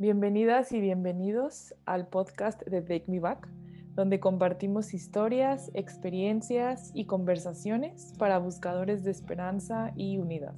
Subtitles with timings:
[0.00, 3.46] Bienvenidas y bienvenidos al podcast de Take Me Back,
[3.94, 10.54] donde compartimos historias, experiencias y conversaciones para buscadores de esperanza y unidad.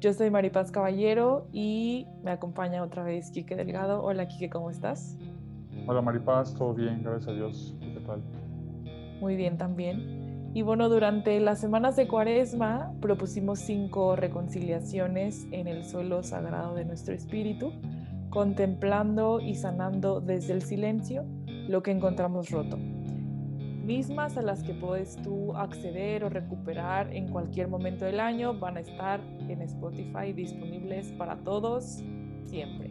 [0.00, 4.04] Yo soy Maripaz Caballero y me acompaña otra vez Quique Delgado.
[4.04, 5.16] Hola Quique, ¿cómo estás?
[5.86, 7.74] Hola Maripaz, todo bien, gracias a Dios.
[7.80, 8.22] ¿Qué tal?
[9.18, 10.25] Muy bien también.
[10.56, 16.86] Y bueno, durante las semanas de Cuaresma propusimos cinco reconciliaciones en el suelo sagrado de
[16.86, 17.74] nuestro espíritu,
[18.30, 21.26] contemplando y sanando desde el silencio
[21.68, 22.78] lo que encontramos roto.
[22.78, 28.78] Mismas a las que puedes tú acceder o recuperar en cualquier momento del año, van
[28.78, 32.02] a estar en Spotify disponibles para todos
[32.46, 32.85] siempre.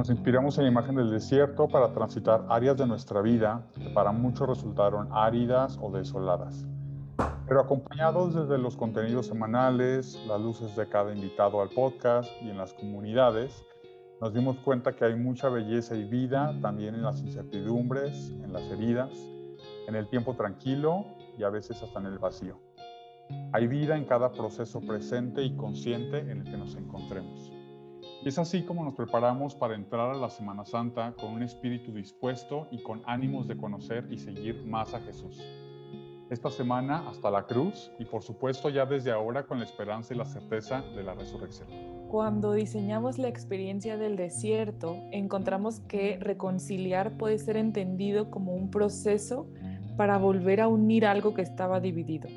[0.00, 4.12] Nos inspiramos en la imagen del desierto para transitar áreas de nuestra vida que para
[4.12, 6.64] muchos resultaron áridas o desoladas.
[7.46, 12.56] Pero acompañados desde los contenidos semanales, las luces de cada invitado al podcast y en
[12.56, 13.62] las comunidades,
[14.22, 18.62] nos dimos cuenta que hay mucha belleza y vida también en las incertidumbres, en las
[18.70, 19.10] heridas,
[19.86, 21.04] en el tiempo tranquilo
[21.36, 22.58] y a veces hasta en el vacío.
[23.52, 27.59] Hay vida en cada proceso presente y consciente en el que nos encontremos.
[28.22, 32.68] Es así como nos preparamos para entrar a la Semana Santa con un espíritu dispuesto
[32.70, 35.40] y con ánimos de conocer y seguir más a Jesús.
[36.28, 40.18] Esta semana hasta la cruz y por supuesto ya desde ahora con la esperanza y
[40.18, 41.68] la certeza de la resurrección.
[42.08, 49.46] Cuando diseñamos la experiencia del desierto, encontramos que reconciliar puede ser entendido como un proceso
[49.96, 52.28] para volver a unir algo que estaba dividido.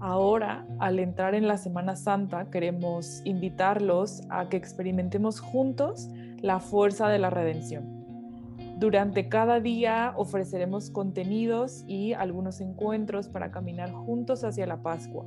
[0.00, 6.08] Ahora, al entrar en la Semana Santa, queremos invitarlos a que experimentemos juntos
[6.40, 7.98] la fuerza de la redención.
[8.78, 15.26] Durante cada día ofreceremos contenidos y algunos encuentros para caminar juntos hacia la Pascua.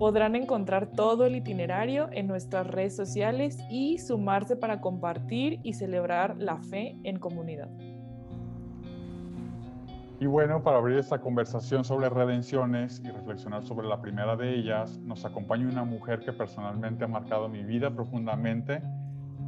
[0.00, 6.36] Podrán encontrar todo el itinerario en nuestras redes sociales y sumarse para compartir y celebrar
[6.38, 7.68] la fe en comunidad.
[10.20, 14.98] Y bueno, para abrir esta conversación sobre redenciones y reflexionar sobre la primera de ellas,
[14.98, 18.82] nos acompaña una mujer que personalmente ha marcado mi vida profundamente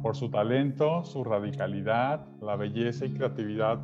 [0.01, 3.79] por su talento, su radicalidad, la belleza y creatividad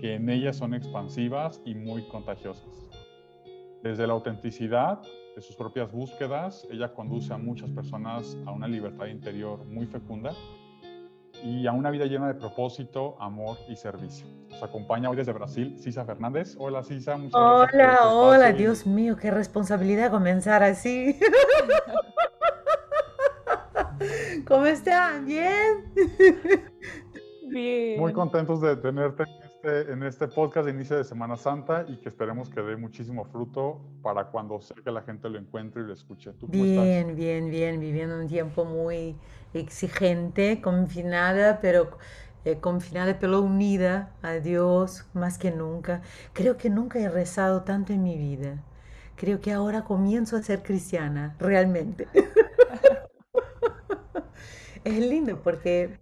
[0.00, 2.88] que en ella son expansivas y muy contagiosas.
[3.82, 5.00] Desde la autenticidad
[5.34, 10.32] de sus propias búsquedas, ella conduce a muchas personas a una libertad interior muy fecunda
[11.42, 14.26] y a una vida llena de propósito, amor y servicio.
[14.50, 16.56] Nos acompaña hoy desde Brasil Cisa Fernández.
[16.58, 18.04] Hola Cisa, muchas hola, gracias.
[18.04, 21.18] Hola, hola, Dios mío, qué responsabilidad comenzar así.
[24.46, 25.26] ¿Cómo están?
[25.26, 25.92] ¿Bien?
[27.48, 28.00] Bien.
[28.00, 29.24] Muy contentos de tenerte
[29.60, 33.24] este, en este podcast de inicio de Semana Santa y que esperemos que dé muchísimo
[33.24, 36.30] fruto para cuando sea que la gente lo encuentre y lo escuche.
[36.34, 39.16] ¿Tú bien, bien, bien, viviendo un tiempo muy
[39.54, 41.98] exigente, confinada, pero
[42.44, 46.02] eh, confinada pero unida a Dios más que nunca.
[46.34, 48.62] Creo que nunca he rezado tanto en mi vida.
[49.16, 52.06] Creo que ahora comienzo a ser cristiana, realmente.
[54.84, 55.98] es lindo porque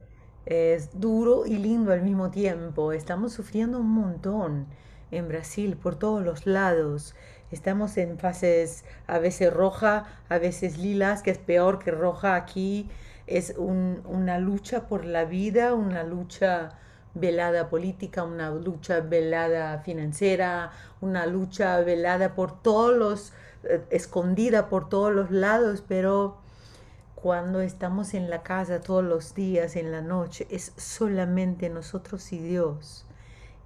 [0.46, 2.92] es duro y lindo al mismo tiempo.
[2.92, 4.66] Estamos sufriendo un montón
[5.10, 7.14] en Brasil por todos los lados.
[7.50, 12.88] Estamos en fases a veces roja, a veces lilas, que es peor que roja aquí.
[13.26, 16.78] Es una lucha por la vida, una lucha
[17.14, 20.70] velada política, una lucha velada financiera,
[21.00, 23.32] una lucha velada por todos los,
[23.64, 26.38] eh, escondida por todos los lados, pero
[27.16, 32.38] cuando estamos en la casa todos los días, en la noche, es solamente nosotros y
[32.38, 33.06] Dios.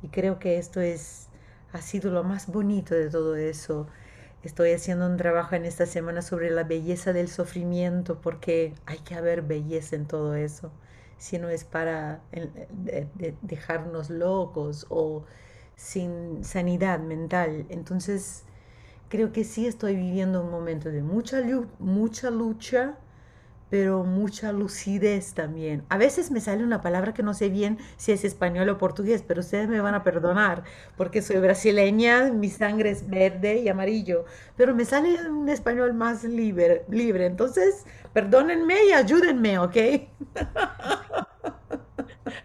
[0.03, 1.29] Y creo que esto es,
[1.73, 3.89] ha sido lo más bonito de todo eso.
[4.45, 9.17] Estoy haciendo un trabajo en esta semana sobre la belleza del sufrimiento, porque hay que
[9.17, 10.71] haber belleza en todo eso.
[11.19, 12.23] Si no es para
[13.43, 15.25] dejarnos locos o
[15.75, 17.67] sin sanidad mental.
[17.69, 18.45] Entonces,
[19.09, 21.43] creo que sí estoy viviendo un momento de mucha,
[21.81, 22.97] mucha lucha
[23.71, 25.85] pero mucha lucidez también.
[25.89, 29.25] A veces me sale una palabra que no sé bien si es español o portugués,
[29.27, 30.65] pero ustedes me van a perdonar
[30.97, 34.25] porque soy brasileña, mi sangre es verde y amarillo,
[34.57, 37.27] pero me sale un español más libre, libre.
[37.27, 39.77] Entonces, perdónenme y ayúdenme, ¿ok?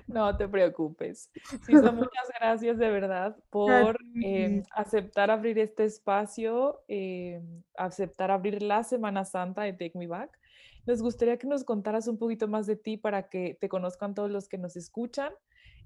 [0.07, 1.29] No te preocupes.
[1.93, 7.43] muchas gracias de verdad por em, aceptar abrir este espacio, em,
[7.77, 10.39] aceptar abrir la Semana Santa de Take Me Back.
[10.85, 14.29] Nos gustaría que nos contaras un poquito más de ti para que te conozcan todos
[14.29, 15.33] los que nos escuchan,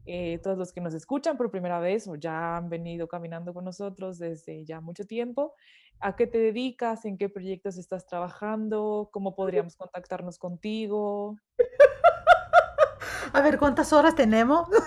[0.06, 3.66] eh, todos los que nos escuchan por primera vez o ya han venido caminando con
[3.66, 5.56] nosotros desde ya mucho tiempo.
[6.00, 7.06] ¿A qué te dedicas?
[7.06, 9.10] ¿En qué proyectos estás trabajando?
[9.12, 11.38] ¿Cómo podríamos contactarnos contigo?
[13.34, 14.68] A ver, ¿cuántas horas tenemos?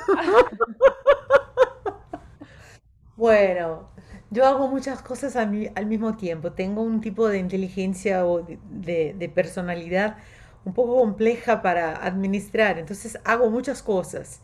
[3.17, 3.91] Bueno,
[4.33, 6.53] yo hago muchas cosas al, mi- al mismo tiempo.
[6.53, 10.17] Tengo un tipo de inteligencia o de personalidad
[10.65, 14.41] un poco compleja para administrar, entonces hago muchas cosas.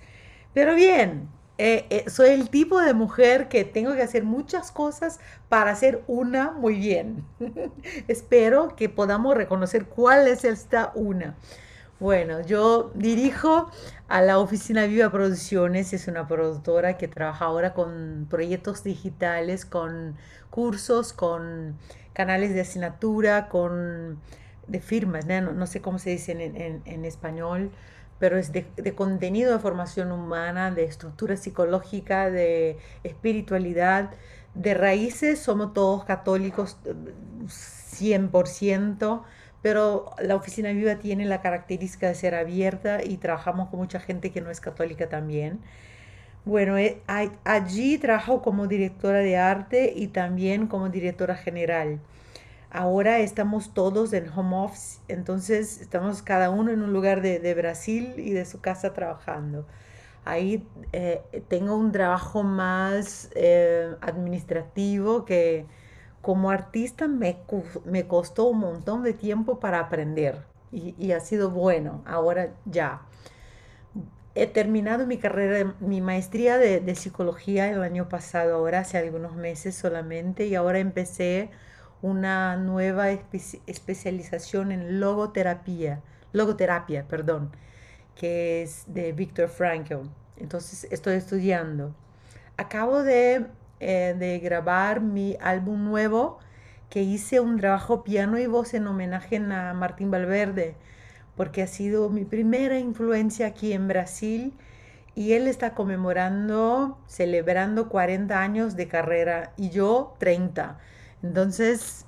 [0.54, 5.20] Pero bien, eh, eh, soy el tipo de mujer que tengo que hacer muchas cosas
[5.48, 7.24] para hacer una muy bien.
[8.08, 11.36] Espero que podamos reconocer cuál es esta una.
[12.00, 13.70] Bueno, yo dirijo
[14.06, 20.16] a la Oficina Viva Producciones, es una productora que trabaja ahora con proyectos digitales, con
[20.50, 21.76] cursos, con
[22.12, 24.20] canales de asignatura, con
[24.68, 25.66] de firmas, ¿no?
[25.66, 27.70] Sé cómo se dice en, en- en español,
[28.20, 34.10] pero es de, de contenido de formación humana, de estructura psicológica, de espiritualidad,
[34.54, 36.94] de raíces, somos todos católicos eh,
[37.48, 39.24] 100%.
[39.62, 44.30] Pero la oficina viva tiene la característica de ser abierta y trabajamos con mucha gente
[44.30, 45.60] que no es católica también.
[46.44, 47.02] Bueno, eh,
[47.44, 52.00] allí trabajo como directora de arte y también como directora general.
[52.70, 57.54] Ahora estamos todos en home office, entonces estamos cada uno en un lugar de, de
[57.54, 59.66] Brasil y de su casa trabajando.
[60.24, 65.64] Ahí eh, tengo un trabajo más eh, administrativo que
[66.22, 67.38] como artista me,
[67.84, 73.02] me costó un montón de tiempo para aprender y, ha sido bueno, ahora ya.
[74.34, 79.74] He terminado mi carrera, mi maestría de, psicología el año pasado, ahora hace algunos meses
[79.74, 81.50] solamente, y ahora empecé
[82.02, 87.50] una nueva espe- especialización en logoterapia, logoterapia, perdón,
[88.14, 90.08] que es de Viktor Frankl.
[90.36, 91.94] Entonces estoy estudiando.
[92.56, 93.46] Acabo de,
[93.80, 96.38] eh, de grabar mi álbum nuevo,
[96.90, 100.76] que hice un trabajo piano y voz en homenaje a Martín Valverde
[101.38, 104.52] porque ha sido mi primera influencia aquí en Brasil
[105.14, 110.80] y él está conmemorando, celebrando 40 años de carrera y yo 30.
[111.22, 112.06] Entonces,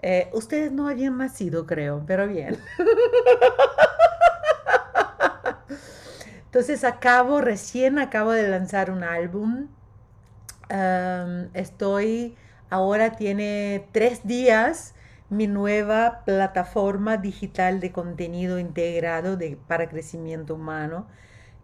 [0.00, 2.56] eh, ustedes no habían nacido, creo, pero bien.
[6.44, 9.66] Entonces acabo, recién acabo de lanzar un álbum.
[10.70, 12.36] Um, estoy,
[12.68, 14.94] ahora tiene tres días
[15.30, 21.06] mi nueva plataforma digital de contenido integrado de, para crecimiento humano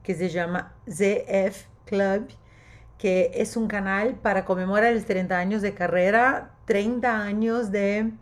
[0.03, 2.29] que se llama ZF Club,
[2.99, 8.13] que es un canal para conmemorar los 30 años de carrera, 30 años de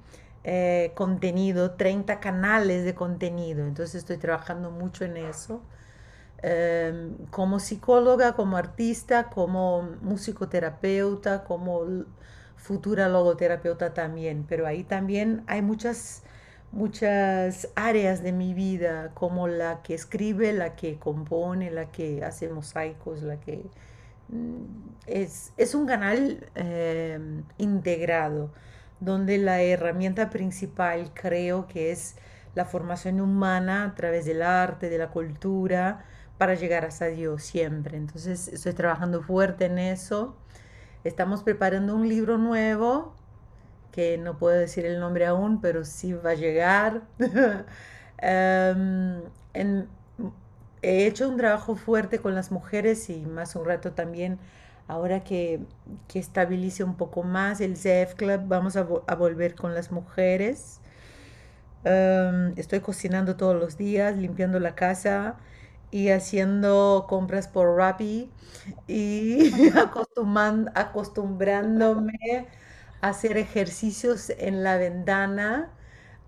[0.45, 3.67] eh, contenido, 30 canales de contenido.
[3.67, 5.63] Entonces estoy trabajando mucho en eso.
[6.43, 12.05] Eh, como psicóloga, como artista, como musicoterapeuta, como
[12.57, 16.23] futura logoterapeuta también, pero ahí también hay muchas,
[16.73, 22.49] muchas áreas de mi vida, como la que escribe, la que compone, la que hace
[22.49, 23.65] mosaicos, la que...
[24.29, 24.63] mm,
[25.07, 27.19] Es, es un canal eh,
[27.59, 28.53] integrado,
[29.01, 32.17] donde la herramienta principal creo que es
[32.55, 36.05] la formación humana a través del arte, de la cultura,
[36.43, 37.97] para llegar hasta Dios siempre.
[37.97, 40.35] Entonces estoy trabajando fuerte en eso.
[41.05, 43.15] Estamos preparando un libro nuevo,
[43.93, 47.03] que no puedo decir el nombre aún, pero sí va a llegar.
[48.25, 49.23] Em,
[50.83, 54.41] he hecho un trabajo fuerte con las mujeres y más un rato también,
[54.89, 55.61] ahora que,
[56.09, 58.83] que estabilice un poco más el CF Club, vamos a
[59.15, 60.81] volver con las mujeres.
[61.85, 65.37] Em, estoy cocinando todos los días, limpiando la casa
[65.93, 68.29] y haciendo compras por Rappi
[68.89, 69.53] y
[70.75, 72.49] acostumbrándome
[73.01, 75.71] a hacer ejercicios en la ventana.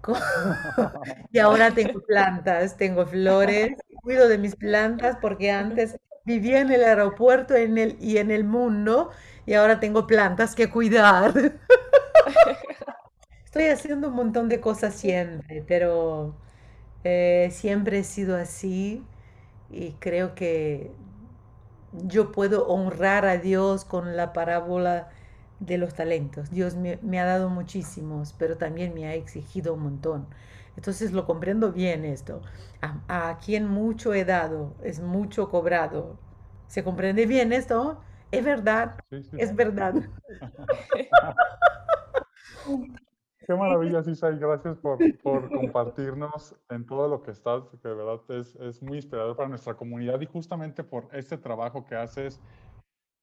[1.32, 6.84] Y ahora tengo plantas, tengo flores, cuido de mis plantas porque antes vivía en el
[6.84, 9.10] aeropuerto en el, y en el mundo
[9.46, 11.32] y ahora tengo plantas que cuidar.
[13.44, 16.34] Estoy haciendo un montón de cosas siempre, pero
[17.04, 19.04] eh, siempre he sido así
[19.74, 20.92] y creo que
[21.92, 25.08] yo puedo honrar a Dios con la parábola
[25.60, 26.50] de los talentos.
[26.50, 30.26] Dios me, me ha dado muchísimos, pero también me ha exigido un montón.
[30.76, 32.42] Entonces lo comprendo bien esto.
[32.82, 36.16] A, a quien mucho he dado, es mucho cobrado.
[36.66, 38.00] ¿Se comprende bien esto?
[38.32, 39.94] Es verdad, Sí, sí, es verdad.
[43.46, 44.38] Qué maravilla, Sisay.
[44.38, 48.98] Gracias por, por compartirnos en todo lo que estás, que de verdad es, es muy
[48.98, 52.40] inspirador para nuestra comunidad y justamente por este trabajo que haces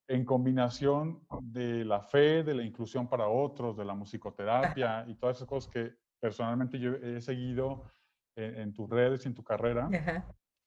[0.07, 5.37] en combinación de la fe, de la inclusión para otros, de la musicoterapia y todas
[5.37, 7.83] esas cosas que personalmente yo he seguido
[8.35, 9.89] en, tus redes y en tu carrera,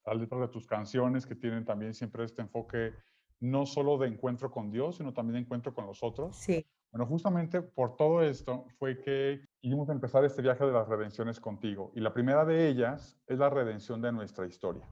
[0.04, 2.94] las letras de tus canciones que tienen también siempre este enfoque
[3.40, 6.36] no solo de encuentro con Dios, sino también de encuentro con los otros.
[6.36, 6.66] Sí.
[6.94, 11.40] Bueno, justamente por todo esto fue que íbamos a empezar este viaje de las redenciones
[11.40, 11.90] contigo.
[11.96, 14.88] Y la primera de ellas es la redención de nuestra historia.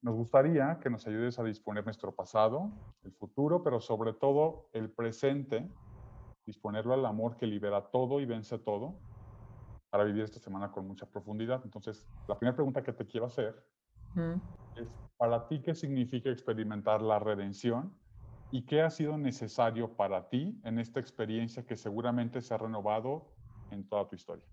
[0.00, 2.70] Nos gustaría que nos ayudes a disponer nuestro pasado,
[3.02, 5.70] el futuro, pero sobre todo el presente,
[6.46, 8.94] disponerlo al amor que libera todo y vence todo,
[9.90, 11.60] para vivir esta semana con mucha profundidad.
[11.62, 13.54] Entonces, la primera pregunta que te quiero hacer
[14.76, 17.92] es, para ti, ¿qué significa experimentar la redención?
[18.52, 23.28] ¿Y qué ha sido necesario para ti en esta experiencia que seguramente se ha renovado
[23.70, 24.44] en toda tu historia?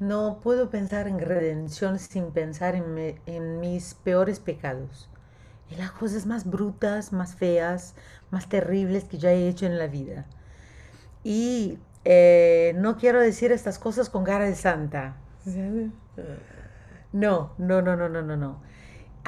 [0.00, 5.10] No puedo pensar en redención sin pensar en, mis peores pecados,
[5.70, 7.94] en las cosas más brutas, más feas,
[8.30, 10.26] más terribles que ya he hecho en la vida.
[11.24, 15.16] Y eh, no quiero decir estas cosas con cara de santa.
[17.12, 18.67] No, no, no, no, no, no, no.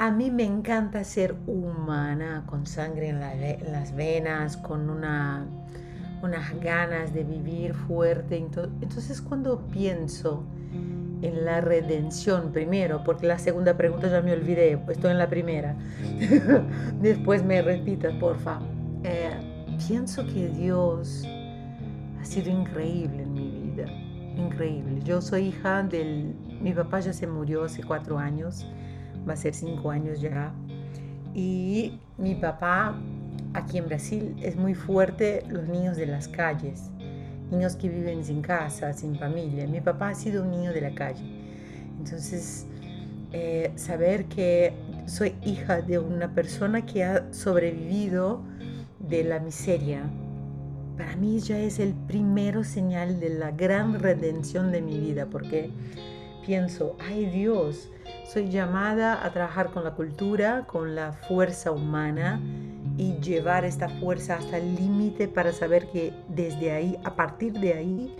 [0.01, 5.45] A mí me encanta ser humana, con sangre en, las venas, con una,
[6.23, 8.35] unas ganas de vivir fuerte.
[8.35, 10.43] Entonces cuando pienso
[11.21, 15.75] en la redención primero, porque la segunda pregunta ya me olvidé, estoy en la primera.
[16.99, 18.59] Después me repitas, porfa.
[19.03, 19.29] Eh,
[19.87, 21.27] pienso que Dios
[22.19, 23.85] ha sido increíble en mi vida,
[24.35, 24.99] increíble.
[25.03, 26.33] Yo soy hija del...
[26.59, 28.65] Mi papá ya se murió hace cuatro años,
[29.27, 30.53] va a ser cinco años ya.
[31.33, 32.95] Y mi papá
[33.53, 36.91] aquí en Brasil es muy fuerte los niños de las calles
[37.51, 39.67] niños que viven sin casa, sin familia.
[39.67, 41.23] Mi papá ha sido un niño de la calle.
[41.99, 42.65] Entonces,
[43.33, 44.73] eh, saber que
[45.05, 48.41] soy hija de una persona que ha sobrevivido
[48.99, 50.03] de la miseria,
[50.97, 55.71] para mí ya es el primero señal de la gran redención de mi vida, porque
[56.45, 57.89] pienso, ay Dios,
[58.31, 62.39] soy llamada a trabajar con la cultura, con la fuerza humana
[62.97, 67.73] y llevar esta fuerza hasta el límite para saber que desde ahí, a partir de
[67.73, 68.15] ahí,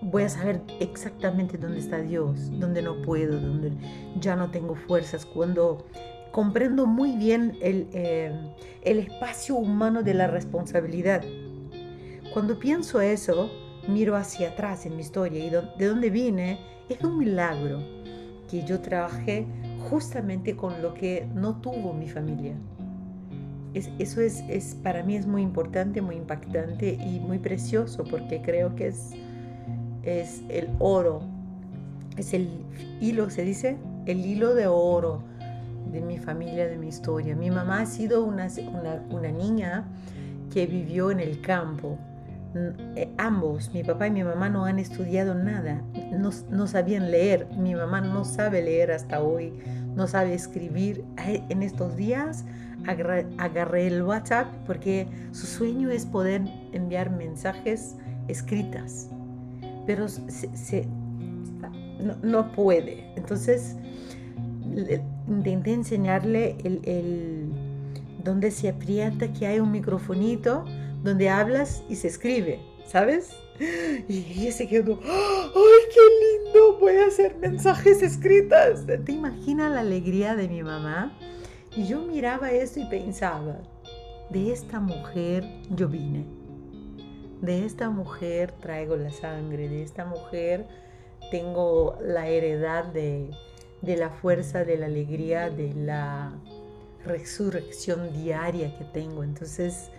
[0.00, 3.72] voy a saber exactamente dónde está Dios, dónde no puedo, dónde
[4.20, 5.84] ya no tengo fuerzas, cuando
[6.30, 8.32] comprendo muy bien el, eh,
[8.82, 11.24] espacio humano de la responsabilidad.
[12.32, 13.50] Cuando pienso eso,
[13.88, 18.03] miro hacia atrás en mi historia y de dónde vine, es un milagro
[18.50, 19.46] que yo trabajé
[19.90, 22.54] justamente con lo que no tuvo mi familia
[23.74, 28.88] eso es, para mí es muy importante, muy impactante y muy precioso porque creo que
[28.88, 29.10] es,
[30.04, 31.22] es el oro,
[32.16, 32.48] es el
[33.00, 35.22] hilo, se dice, el hilo de oro
[35.90, 37.34] de mi familia, de mi historia.
[37.34, 38.48] Mi mamá ha sido una,
[39.10, 39.84] una, niña
[40.52, 41.98] que vivió en el campo.
[42.54, 45.82] Eh, ambos, mi papá y mi mamá, no han estudiado nada,
[46.12, 47.48] no, no sabían leer.
[47.58, 49.52] Mi mamá no sabe leer hasta hoy,
[49.96, 51.04] no sabe escribir.
[51.16, 52.44] En estos días
[52.86, 56.42] agarré, el WhatsApp porque su sueño es poder
[56.72, 57.96] enviar mensajes
[58.28, 59.10] escritas,
[59.86, 60.86] pero se,
[62.22, 63.12] no, puede.
[63.16, 63.76] Entonces
[65.26, 67.48] intenté enseñarle el, el,
[68.22, 70.64] donde se aprieta, que hay un microfonito
[71.04, 73.30] donde hablas y se escribe, ¿sabes?
[74.08, 76.00] Y ella se quedó, ¡ay, qué
[76.44, 76.78] lindo!
[76.80, 78.84] Voy a hacer mensajes escritas.
[78.86, 81.16] ¿Te imaginas la alegría de mi mamá?
[81.76, 83.58] Y yo miraba esto y pensaba,
[84.30, 86.24] de esta mujer yo vine,
[87.42, 90.66] de esta mujer traigo la sangre, de esta mujer
[91.30, 93.30] tengo la heredad de,
[93.82, 96.32] la fuerza, de la alegría, de la
[97.04, 99.22] resurrección diaria que tengo.
[99.22, 99.90] Entonces,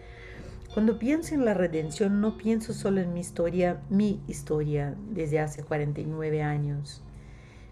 [0.75, 5.63] cuando pienso en la redención, no pienso solo en mi historia, mi historia desde hace
[5.63, 7.01] 49 años.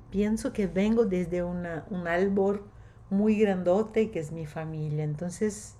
[0.10, 1.65] Pienso que vengo desde un
[2.07, 2.63] árbol
[3.10, 5.03] muy grandote que es mi familia.
[5.03, 5.75] Entonces,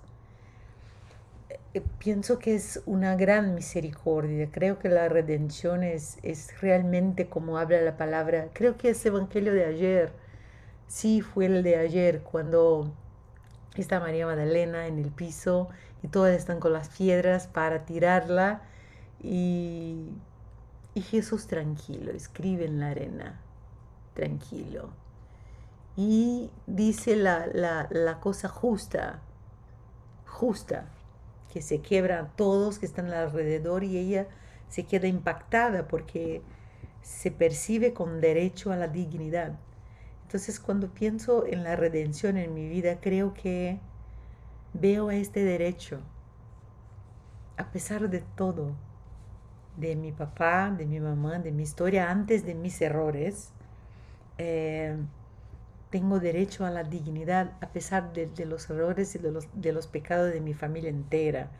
[1.72, 4.50] eh, pienso que es una gran misericordia.
[4.52, 8.50] Creo que la redención es, es realmente como habla la palabra.
[8.52, 10.12] Creo que ese evangelio de ayer,
[10.88, 12.92] sí fue el de ayer, cuando
[13.80, 15.68] está María Magdalena en el piso
[16.02, 18.62] y todas están con las piedras para tirarla
[19.22, 20.10] y,
[20.94, 23.40] y Jesús tranquilo, escribe en la arena,
[24.14, 25.04] tranquilo
[25.96, 29.20] y dice la, cosa justa,
[30.26, 30.86] justa,
[31.52, 34.26] que se quiebran todos que están alrededor y ella
[34.68, 36.42] se queda impactada porque
[37.02, 39.52] se percibe con derecho a la dignidad.
[40.34, 43.78] Entonces cuando pienso en la redención en mi vida, creo que
[44.72, 46.00] veo este derecho,
[47.56, 48.74] a pesar de todo,
[49.76, 53.52] de mi papá, de mi mamá, de mi historia, antes de mis errores,
[54.38, 54.96] eh,
[55.90, 59.86] tengo derecho a la dignidad a pesar de, los errores y de los, de los,
[59.86, 61.52] pecados de mi familia entera,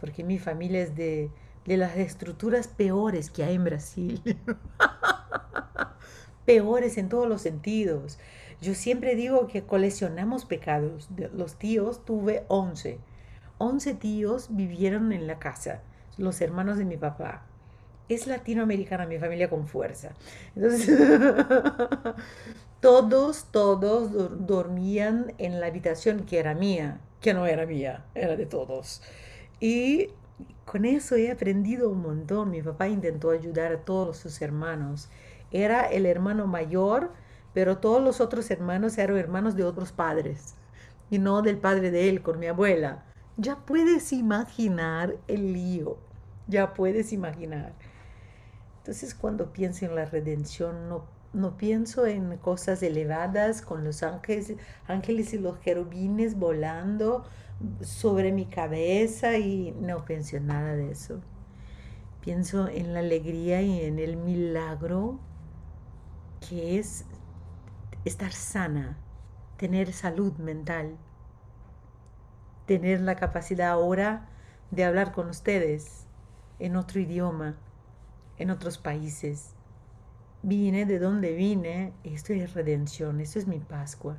[0.00, 1.30] porque mi familia es de,
[1.66, 4.22] de las estructuras peores que hay en Brasil,
[6.44, 8.18] peores en todos los sentidos.
[8.60, 11.08] Yo siempre digo que coleccionamos pecados.
[11.32, 12.98] Los tíos tuve 11.
[13.58, 15.82] 11 tíos vivieron en la casa,
[16.16, 17.46] los hermanos de mi papá.
[18.08, 20.12] Es latinoamericana mi familia con fuerza.
[20.54, 20.98] Entonces,
[22.80, 28.46] todos, todos dormían en la habitación que era mía, que no era mía, era de
[28.46, 29.02] todos.
[29.60, 30.10] Y
[30.64, 32.50] con eso he aprendido un montón.
[32.50, 35.08] Mi papá intentó ayudar a todos sus hermanos.
[35.54, 37.12] Era el hermano mayor,
[37.52, 40.56] pero todos los otros hermanos eran hermanos de otros padres
[41.10, 43.04] y no del padre de él con mi abuela.
[43.36, 45.96] Ya puedes imaginar el lío,
[46.48, 47.72] ya puedes imaginar.
[48.78, 54.54] Entonces cuando pienso en la redención no, no pienso en cosas elevadas con los ángeles,
[54.88, 57.26] ángeles y los querubines volando
[57.80, 61.20] sobre mi cabeza y no pienso en nada de eso.
[62.22, 65.20] Pienso en la alegría y en el milagro
[66.48, 67.04] que es
[68.04, 68.98] estar sana,
[69.56, 70.96] tener salud mental,
[72.66, 74.28] tener la capacidad ahora
[74.70, 76.06] de hablar con ustedes
[76.58, 77.56] en otro idioma,
[78.38, 79.54] en otros países.
[80.42, 84.16] Vine de donde vine, esto es redención, esto es mi Pascua.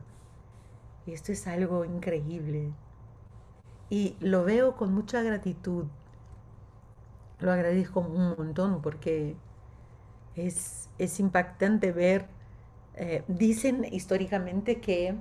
[1.06, 2.72] Esto es algo increíble.
[3.92, 5.86] Y lo veo con mucha gratitud.
[7.40, 9.36] Lo agradezco un montón porque
[10.36, 12.28] es, es impactante ver
[12.98, 15.16] eh, dicen históricamente que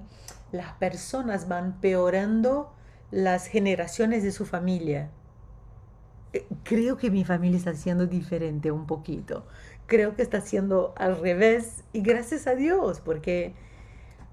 [0.53, 2.73] las personas van peorando
[3.11, 5.11] las generaciones de su familia.
[6.33, 9.45] Eh, creo que mi familia está siendo diferente un poquito.
[9.87, 13.55] Creo que está siendo al revés y gracias a Dios, porque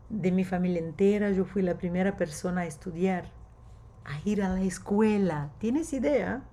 [0.09, 3.31] de mi familia entera yo fui la primera persona a estudiar,
[4.05, 5.51] a ir a la escuela.
[5.57, 6.43] ¿Tienes idea?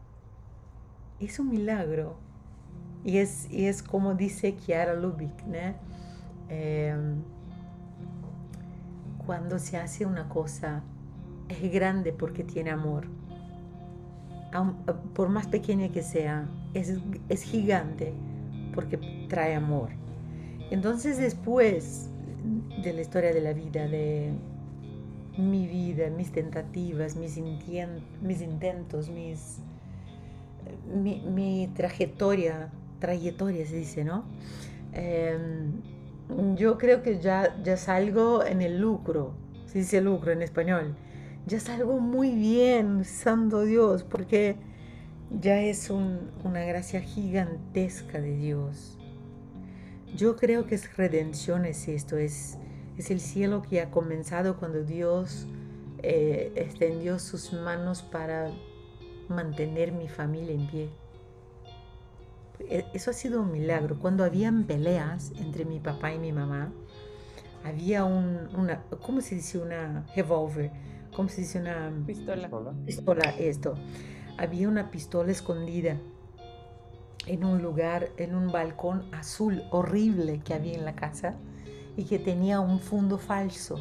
[1.20, 2.27] Es un milagro.
[3.04, 5.74] Y es, como dice Kiara Lubick, ¿no?
[6.48, 7.22] Em,
[9.24, 10.82] cuando se hace una cosa
[11.48, 13.06] es grande porque tiene amor.
[15.14, 18.14] por más pequeña que sea, es, es gigante
[18.74, 19.90] porque trae amor.
[20.70, 22.10] Entonces después
[22.82, 24.32] de la historia de la vida, de
[25.38, 29.58] mi vida, mis tentativas, mis, mis intentos, mis,
[30.92, 34.24] mi, mi, trayectoria, trayectoria se dice, ¿no?
[34.92, 35.72] Em,
[36.56, 39.34] yo creo que ya, ya salgo en el lucro,
[39.66, 40.94] se dice lucro en español,
[41.46, 44.56] ya salgo muy bien, santo Dios, porque
[45.30, 48.98] ya es una gracia gigantesca de Dios.
[50.16, 52.58] Yo creo que es redención, es esto, es,
[52.96, 55.46] es el cielo que ha comenzado cuando Dios
[56.02, 58.50] eh, extendió sus manos para
[59.28, 60.90] mantener mi familia en pie.
[62.60, 63.98] E, eso ha sido un milagro.
[63.98, 66.72] Cuando habían peleas entre mi papá y mi mamá,
[67.64, 69.58] había un, una, ¿cómo se dice?
[69.58, 70.70] Una revolver,
[71.14, 71.60] ¿cómo se dice?
[71.60, 72.48] Una pistola.
[72.86, 73.74] Pistola, esto.
[74.36, 75.98] Había una pistola escondida
[77.26, 81.34] en un lugar, en un balcón azul horrible que había en la casa
[81.96, 83.80] y que tenía un fondo falso.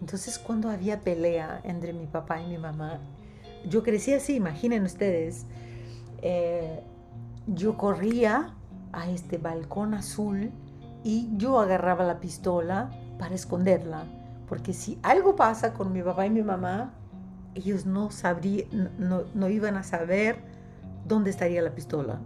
[0.00, 3.00] Entonces cuando había pelea entre mi papá y mi mamá,
[3.66, 5.46] yo crecí así, imaginen ustedes,
[6.22, 6.82] eh,
[7.46, 8.54] yo corría
[8.92, 10.50] a este balcón azul
[11.04, 14.04] y yo agarraba la pistola para esconderla,
[14.48, 16.92] porque si algo pasa con mi papá y mi mamá,
[17.54, 20.38] ellos no, sabrían, no, iban a saber
[21.06, 22.20] dónde estaría la pistola.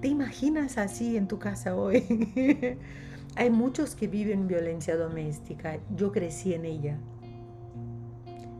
[0.00, 2.78] ¿Te imaginas así en tu casa hoy?
[3.36, 5.78] Hay muchos que viven violencia doméstica.
[5.94, 6.98] Yo crecí en ella.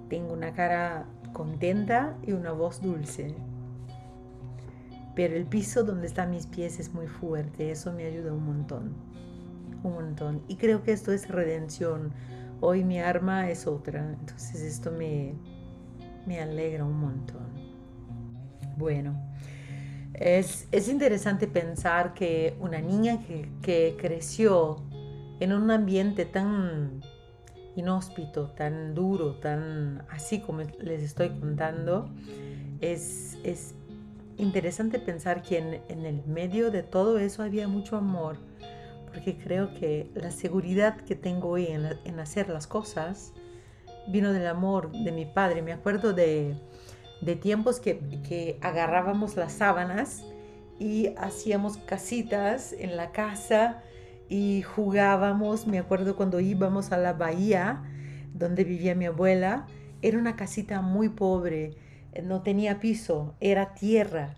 [0.08, 3.34] Tengo una cara contenta y una voz dulce
[5.16, 8.92] pero el piso donde están mis pies es muy fuerte, eso me ayuda un montón,
[9.82, 10.42] un montón.
[10.46, 12.12] Y creo que esto es redención.
[12.60, 15.34] Hoy mi arma es otra, entonces esto me,
[16.26, 17.46] me alegra un montón.
[18.76, 19.18] Bueno,
[20.12, 24.82] es, es interesante pensar que una niña que, que creció
[25.40, 27.00] en un ambiente tan
[27.74, 32.10] inhóspito, tan duro, tan así como les estoy contando,
[32.82, 33.75] es, es
[34.38, 38.36] interesante pensar que en, el medio de todo eso había mucho amor,
[39.06, 43.32] porque creo que la seguridad que tengo hoy en, hacer las cosas
[44.08, 45.62] vino del amor de mi padre.
[45.62, 46.56] Me acuerdo de,
[47.20, 50.24] de tiempos que, que agarrábamos las sábanas
[50.78, 53.82] y hacíamos casitas en la casa
[54.28, 55.66] y jugábamos.
[55.66, 57.82] Me acuerdo cuando íbamos a la bahía
[58.34, 59.66] donde vivía mi abuela.
[60.02, 61.74] Era una casita muy pobre,
[62.22, 64.36] no tenía piso, era tierra,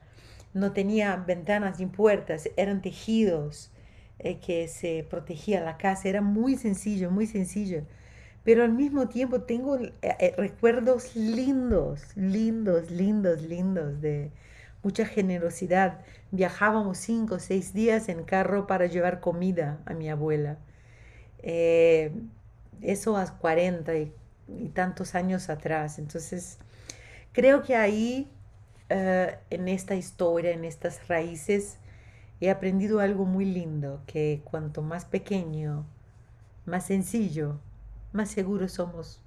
[0.54, 3.70] no tenía ventanas ni puertas, eran tejidos
[4.18, 6.08] eh, que se protegía la casa.
[6.08, 7.84] Era muy sencillo, muy sencillo.
[8.44, 14.30] Pero al mismo tiempo tengo eh, eh, recuerdos lindos, lindos, lindos, lindos de,
[14.82, 16.00] mucha generosidad.
[16.30, 20.58] Viajábamos cinco o seis días en carro para llevar comida a mi abuela.
[21.42, 22.12] Eh,
[22.82, 24.12] eso a 40 y,
[24.72, 25.98] tantos años atrás.
[25.98, 26.58] Entonces,
[27.38, 28.28] creo que ahí,
[28.88, 31.78] eh, en esta historia, en estas raíces,
[32.40, 35.86] he aprendido algo muy lindo, que cuanto más pequeño,
[36.66, 37.60] más sencillo,
[38.12, 39.22] más seguros somos,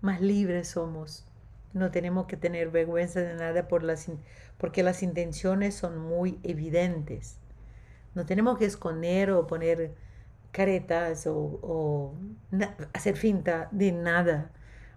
[0.00, 1.26] más libres somos.
[1.74, 4.10] No tenemos que tener vergüenza de nada por las,
[4.56, 7.36] porque las intenciones son muy evidentes.
[8.14, 9.92] No tenemos que esconder o poner
[10.50, 12.14] caretas o,
[12.94, 14.50] hacer finta de nada,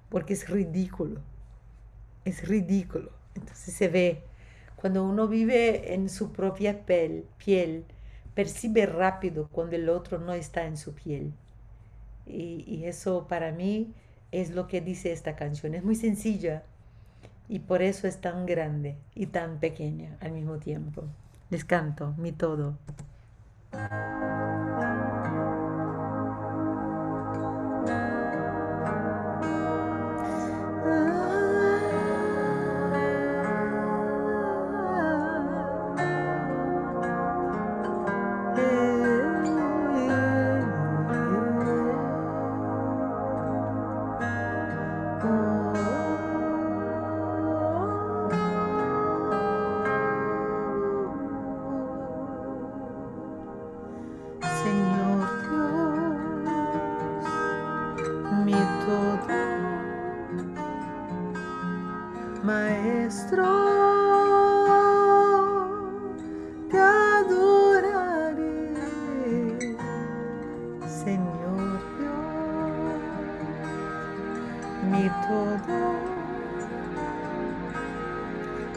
[0.08, 1.20] porque es ridículo
[2.28, 3.12] es ridículo.
[3.36, 4.24] Entonces se ve,
[4.76, 7.86] cuando uno vive en su propia piel,
[8.34, 11.34] percibe rápido cuando el otro no está en su piel.
[12.26, 13.94] Y, y eso para mí
[14.32, 15.74] es lo que dice esta canción.
[15.74, 16.64] Es muy sencilla
[17.48, 21.04] y por eso es tan grande y tan pequeña al mismo tiempo.
[21.50, 22.78] Les canto mi todo.
[23.72, 24.18] Ah.
[74.88, 75.96] mi todo,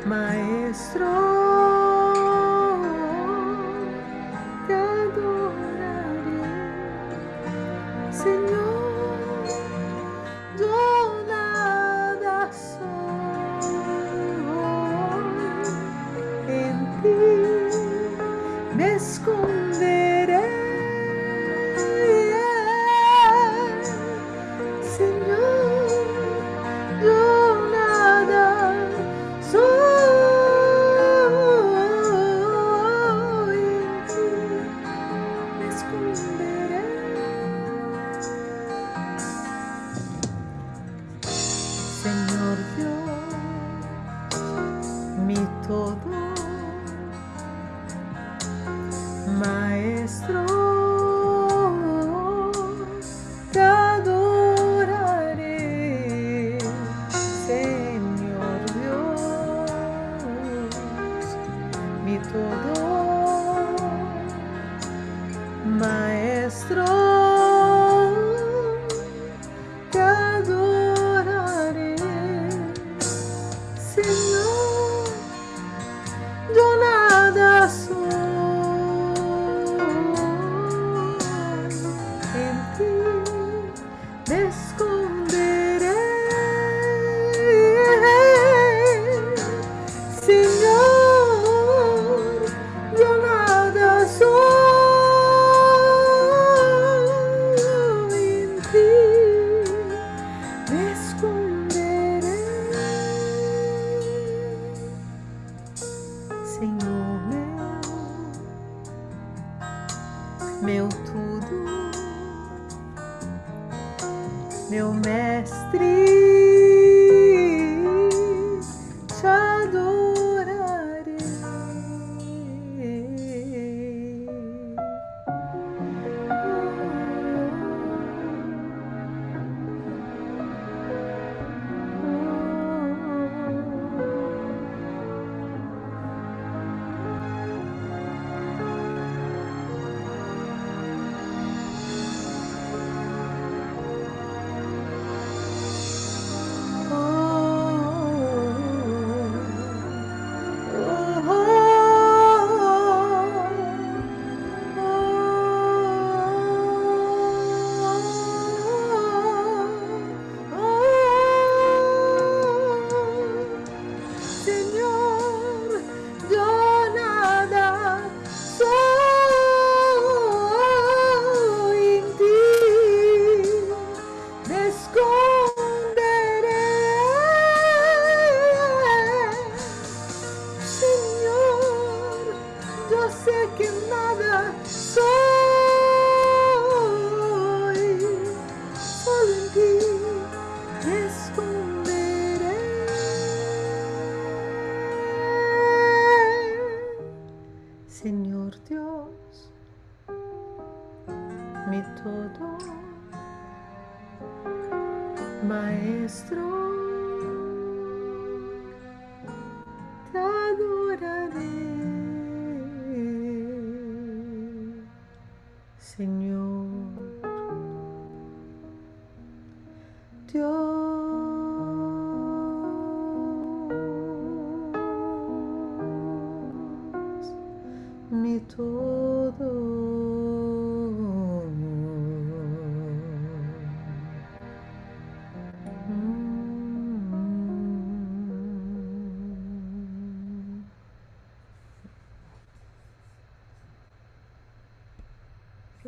[0.07, 1.50] Maestro.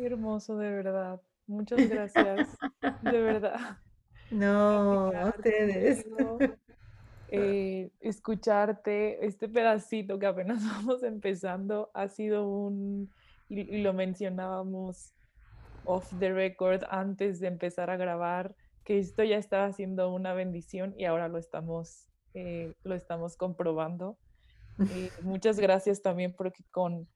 [0.03, 1.21] Qué hermoso, de verdad.
[1.47, 2.57] Muchas gracias,
[3.03, 3.77] de verdad.
[4.31, 6.05] No, a ustedes.
[7.29, 13.13] eh, escucharte, este pedacito que apenas vamos empezando ha sido un,
[13.47, 15.13] y, y lo mencionábamos
[15.85, 20.93] off the record antes de empezar a grabar, que esto ya estaba siendo una bendición
[20.97, 24.17] y ahora lo estamos, eh, lo estamos comprobando.
[24.81, 27.07] Eh, muchas gracias también porque con,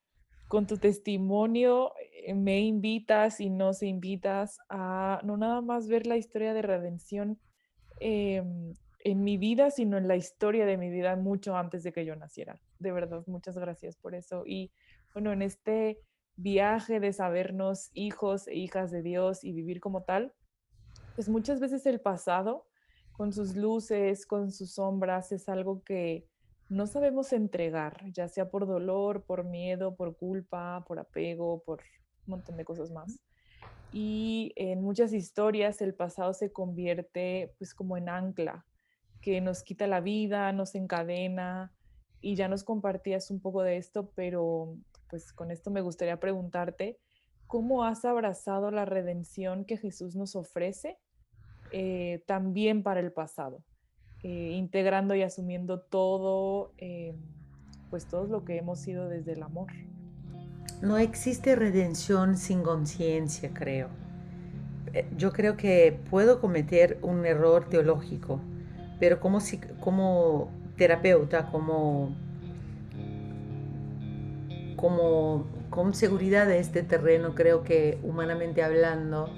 [0.48, 1.94] con tu testimonio
[2.26, 7.40] eh, me invitas y nos invitas a no nada más ver la historia de redención
[8.00, 12.06] em, en mi vida, sino en la historia de mi vida mucho antes de que
[12.06, 12.60] yo naciera.
[12.80, 14.44] De verdad, muchas gracias por eso.
[14.46, 14.72] Y
[15.14, 16.00] bueno, en este
[16.36, 20.34] viaje de sabernos hijos e hijas de Dios y vivir como tal,
[21.16, 22.68] pues muchas veces el pasado,
[23.12, 26.28] con sus luces, con sus sombras, es algo que
[26.70, 31.82] no sabemos entregar, ya sea por dolor, por miedo, por culpa, por apego, por
[32.26, 33.22] un montón de cosas más.
[33.94, 38.66] Y en muchas historias el pasado se convierte pues como en ancla,
[39.22, 41.74] que nos quita la vida, nos encadena
[42.22, 44.76] y ya nos compartías un poco de esto, pero
[45.10, 47.00] pues con esto me gustaría preguntarte,
[47.48, 51.00] ¿cómo has abrazado la redención que Jesús nos ofrece
[51.72, 53.64] eh, también para el pasado?
[54.24, 57.16] Eh, integrando y asumiendo todo, eh,
[57.90, 59.68] pues todo lo que hemos sido desde el amor.
[60.82, 63.90] No existe redención sin conciencia, creo.
[64.94, 68.40] Eh, Yo creo que puedo cometer un error teológico,
[69.00, 69.40] pero como,
[69.80, 72.16] como terapeuta, como,
[74.76, 79.30] como con seguridad de este terreno, creo que humanamente hablando,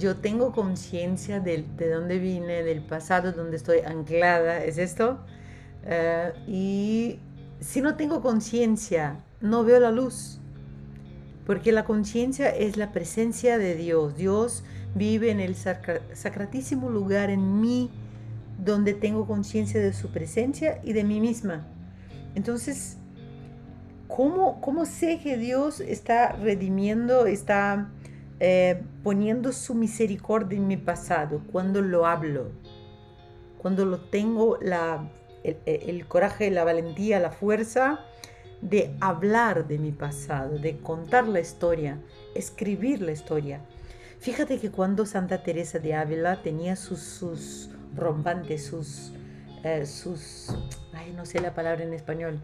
[0.00, 5.20] yo tengo conciencia de, de dónde vine, del pasado, donde estoy anclada, ¿es esto?
[5.84, 7.18] Eh, y
[7.60, 10.40] si no tengo conciencia, no veo la luz.
[11.46, 14.16] Porque la conciencia es la presencia de Dios.
[14.16, 17.90] Dios vive en el sacra- sacratísimo lugar en mí,
[18.64, 21.66] donde tengo conciencia de su presencia y de mí misma.
[22.34, 22.96] Entonces,
[24.08, 27.90] ¿cómo, cómo sé que Dios está redimiendo, está
[28.40, 31.42] eh, poniendo su misericordia en mi pasado?
[31.52, 32.50] Cuando lo hablo,
[33.58, 35.08] cuando lo tengo la,
[35.44, 38.00] el, coraje, la valentía, la fuerza
[38.62, 41.98] de hablar de mi pasado, de contar la historia,
[42.34, 43.60] escribir la historia.
[44.18, 49.12] Fíjate que cuando Santa Teresa de Ávila tenía sus, sus rompantes, sus,
[49.64, 50.48] eh, sus,
[50.92, 52.40] ay, no sé la palabra en español,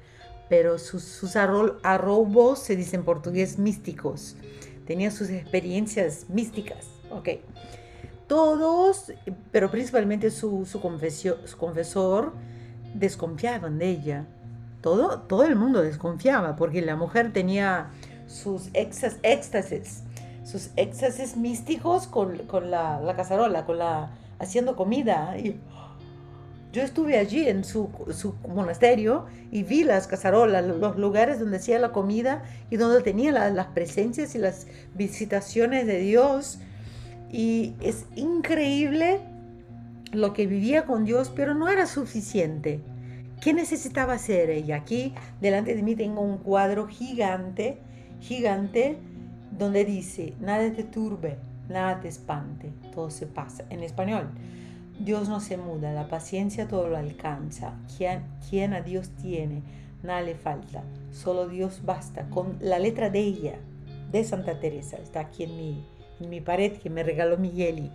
[0.48, 4.36] pero sus, sus arro- arrobos, se dice en portugués, místicos.
[4.86, 6.86] Tenía sus experiencias místicas.
[8.26, 9.12] Todos,
[9.52, 12.32] pero principalmente su, su, confesio- su confesor,
[12.94, 14.24] desconfiaban de ella
[14.80, 17.88] todo, todo el mundo desconfiaba porque la mujer tenía
[18.28, 20.02] sus exas- éxtasis,
[20.44, 25.34] sus éxtasis místicos con, con la, la cacerola, con la, haciendo comida.
[26.72, 27.90] Yo estuve allí en su,
[28.48, 33.50] monasterio y vi las cacerolas, los lugares donde hacía la comida y donde tenía la-
[33.50, 36.58] las presencias y las visitaciones de Dios.
[37.32, 39.20] Y es increíble
[40.12, 42.80] lo que vivía con Dios, pero no era suficiente.
[43.40, 44.76] ¿Qué necesitaba hacer ella?
[44.76, 47.78] Aquí delante de mí tengo un cuadro gigante,
[48.20, 48.96] gigante,
[49.56, 51.36] donde dice, nada te turbe,
[51.68, 53.64] nada te espante, todo se pasa.
[53.70, 54.28] En español,
[54.98, 57.74] Dios no se muda, la paciencia todo lo alcanza.
[57.96, 59.62] Quien, quien a Dios tiene,
[60.02, 60.82] nada le falta,
[61.12, 62.28] solo Dios basta.
[62.30, 63.58] Con la letra de ella,
[64.10, 65.86] de Santa Teresa, está aquí en mi,
[66.20, 67.90] mi pared que me regaló Migueli.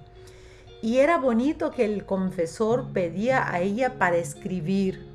[0.82, 5.12] Y era bonito que el confesor pedía a ella para escribir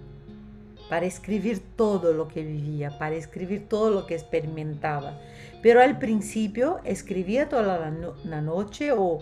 [0.89, 5.19] para escribir todo lo que vivía, para escribir todo lo que experimentaba.
[5.63, 7.91] Pero al principio escribía toda
[8.25, 9.21] la, noche o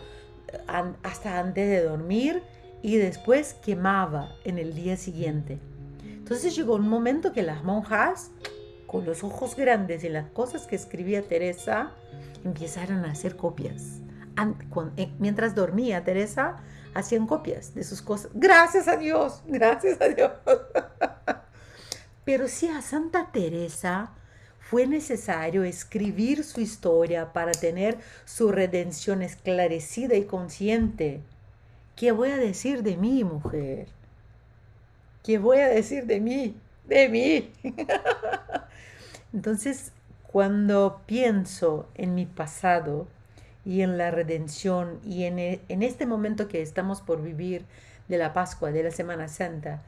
[1.02, 2.42] hasta antes de dormir
[2.82, 5.58] y después quemaba en el día siguiente.
[6.02, 8.30] Entonces llegó un momento que las monjas,
[8.86, 11.92] con los ojos grandes y las cosas que escribía Teresa,
[12.44, 14.00] empezaron a hacer copias.
[14.96, 16.56] Eh, mientras dormía Teresa,
[16.94, 18.30] hacían copias de sus cosas.
[18.34, 20.32] Gracias a Dios, gracias a Dios.
[22.24, 24.12] Pero si a Santa Teresa
[24.70, 31.20] fue necesario escribir su historia para tener su redención esclarecida y consciente.
[31.96, 33.88] ¿Qué voy a decir de mí, mujer?
[35.22, 36.56] ¿Qué voy a decir de mí?
[36.88, 37.52] De mí.
[39.34, 39.92] Entonces,
[40.26, 43.06] cuando pienso en mi pasado
[43.66, 47.66] y en la redención y en, e, en este momento que estamos por vivir
[48.08, 49.82] de la Pascua, de la Semana Santa,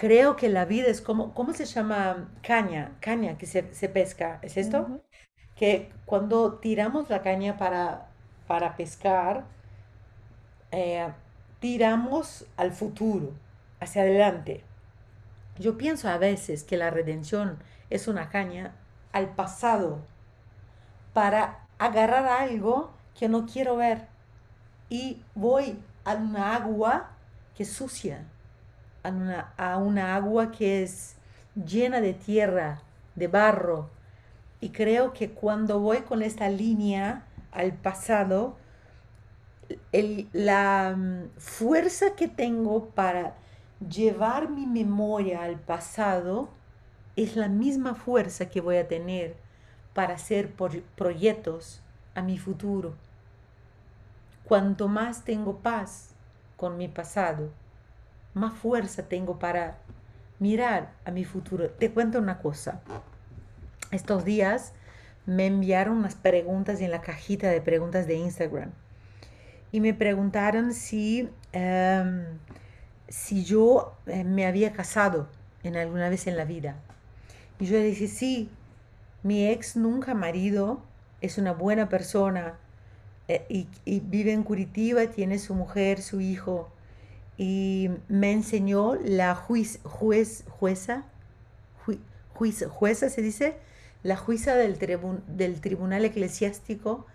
[0.00, 2.30] creo que la vida es como, ¿cómo se llama?
[2.42, 5.02] Caña, caña que se, pesca, ¿es esto?
[5.54, 8.08] Que cuando tiramos la caña para,
[8.46, 9.44] para pescar,
[10.70, 11.06] eh,
[11.58, 13.34] tiramos al futuro,
[13.78, 14.64] hacia adelante.
[15.58, 17.58] Yo pienso a veces que la redención
[17.90, 18.72] es una caña
[19.12, 19.98] al pasado
[21.12, 24.08] para agarrar algo que no quiero ver
[24.88, 27.10] y voy a una agua
[27.54, 28.29] que es sucia
[29.02, 31.16] a una, agua que es
[31.54, 32.82] llena de tierra,
[33.14, 33.90] de barro.
[34.60, 38.56] Y creo que cuando voy con esta línea al pasado,
[40.32, 43.34] la mm, fuerza que tengo para
[43.88, 46.50] llevar mi memoria al pasado
[47.16, 49.36] es la misma fuerza que voy a tener
[49.94, 50.52] para hacer
[50.96, 51.82] proyectos
[52.14, 52.94] a mi futuro.
[54.44, 56.10] Cuanto más tengo paz
[56.56, 57.50] con mi pasado,
[58.34, 59.78] más fuerza tengo para
[60.38, 61.70] mirar a mi futuro.
[61.70, 62.80] Te cuento una cosa.
[63.90, 64.72] Estos días
[65.26, 68.70] me enviaron unas preguntas en la cajita de preguntas de Instagram
[69.72, 72.24] y me preguntaron si, em,
[73.08, 75.28] si yo eh, me había casado
[75.62, 76.76] en alguna vez en la vida.
[77.58, 78.48] Y yo le dije, sí,
[79.22, 80.82] mi ex nunca marido
[81.20, 82.54] es una buena persona
[83.28, 86.72] eh, y, y vive en Curitiba, tiene su mujer, su hijo
[87.42, 91.04] y me enseñó la juez, juez, jueza,
[92.34, 93.56] jueza se dice,
[94.02, 94.76] la jueza del,
[95.26, 97.06] del tribunal eclesiástico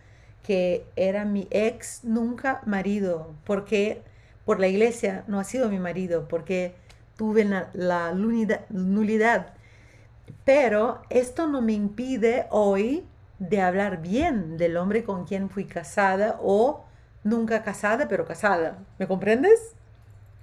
[0.42, 4.02] que era mi ex nunca marido, porque
[4.46, 6.74] por la iglesia no ha sido mi marido, porque
[7.18, 9.54] tuve la, la nulidad.
[10.44, 13.06] Pero esto no me impide hoy
[13.38, 16.84] de hablar bien del hombre con quien fui casada o
[17.24, 18.80] nunca casada, pero casada.
[18.98, 19.75] ¿Me comprendes?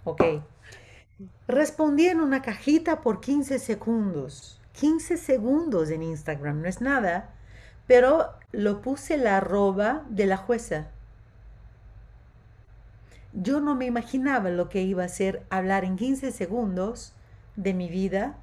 [0.04, 0.22] Ok.
[1.48, 4.60] Respondí en una cajita por 15 segundos.
[4.72, 7.30] 15 segundos en Instagram, no es nada,
[7.86, 10.88] pero lo puse la arroba de la jueza.
[13.34, 17.14] Yo no me imaginaba lo que iba a ser hablar en 15 segundos
[17.56, 18.36] de mi vida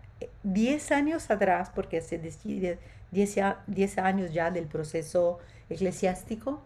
[0.43, 6.61] 10 años atrás, porque hace 10 años ya del proceso eclesiástico,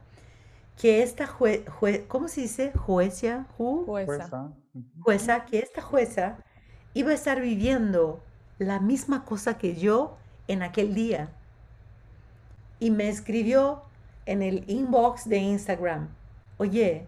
[0.80, 1.64] que esta jue,
[2.08, 2.72] ¿cómo se dice?
[2.72, 4.54] Jueza, jueza.
[5.02, 6.38] Jueza, que esta jueza
[6.94, 8.24] iba a estar viviendo
[8.58, 11.30] la misma cosa que yo en aquel día.
[12.80, 13.84] Y me escribió
[14.26, 16.10] en el inbox de Instagram,
[16.58, 17.06] oye,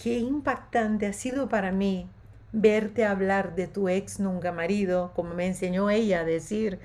[0.00, 2.08] qué impactante ha sido para mí
[2.52, 6.78] verte hablar de tu ex nunca marido, como me enseñó ella a decir.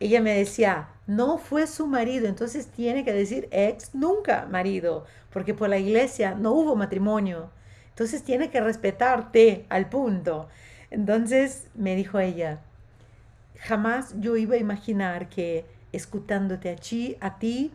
[0.00, 5.54] Ella me decía, no fue su marido, entonces tiene que decir ex nunca marido, porque
[5.54, 7.50] por la iglesia no hubo matrimonio.
[7.94, 10.48] Entonces tiene que respetarte al punto.
[10.90, 12.60] Entonces me dijo ella,
[13.60, 16.76] jamás yo iba a imaginar que escuchándote
[17.20, 17.72] a ti,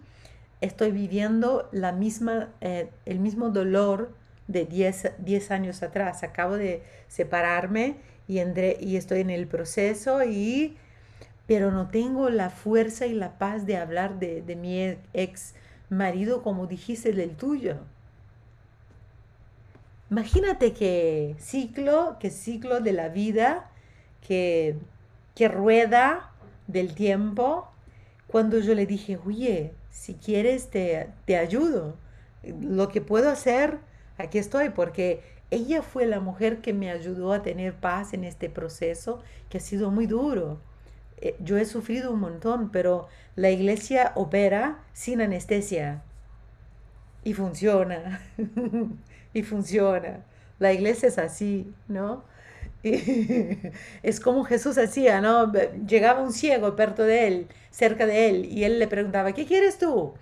[0.60, 4.14] estoy viviendo la misma, eh, el mismo dolor
[4.48, 6.24] de 10 años atrás.
[6.24, 7.96] Acabo de separarme
[8.28, 10.78] y, estoy en el proceso y
[11.48, 15.56] pero no tengo la fuerza y la paz de hablar de, mi ex
[15.90, 17.78] marido como dijiste del tuyo.
[20.12, 23.70] Imagínate que ciclo, que ciclo de la vida,
[24.28, 24.76] que,
[25.36, 26.32] que rueda
[26.68, 27.68] del tiempo.
[28.28, 31.96] Cuando yo le dije, oye, si quieres te, te ayudo.
[32.44, 33.80] Lo que puedo hacer,
[34.18, 38.50] aquí estoy, porque ella fue la mujer que me ayudó a tener paz en este
[38.50, 40.60] proceso que ha sido muy duro.
[41.22, 46.02] Eh, yo he sufrido un montón, pero la iglesia opera sin anestesia
[47.24, 48.22] y funciona,
[49.34, 50.24] y funciona.
[50.60, 52.24] La iglesia es así, ¿no?
[52.84, 55.52] es como Jesús hacía, ¿no?
[55.86, 59.78] Llegaba un ciego perto de él, cerca de él, y él le preguntaba, ¿qué quieres
[59.78, 60.14] tú?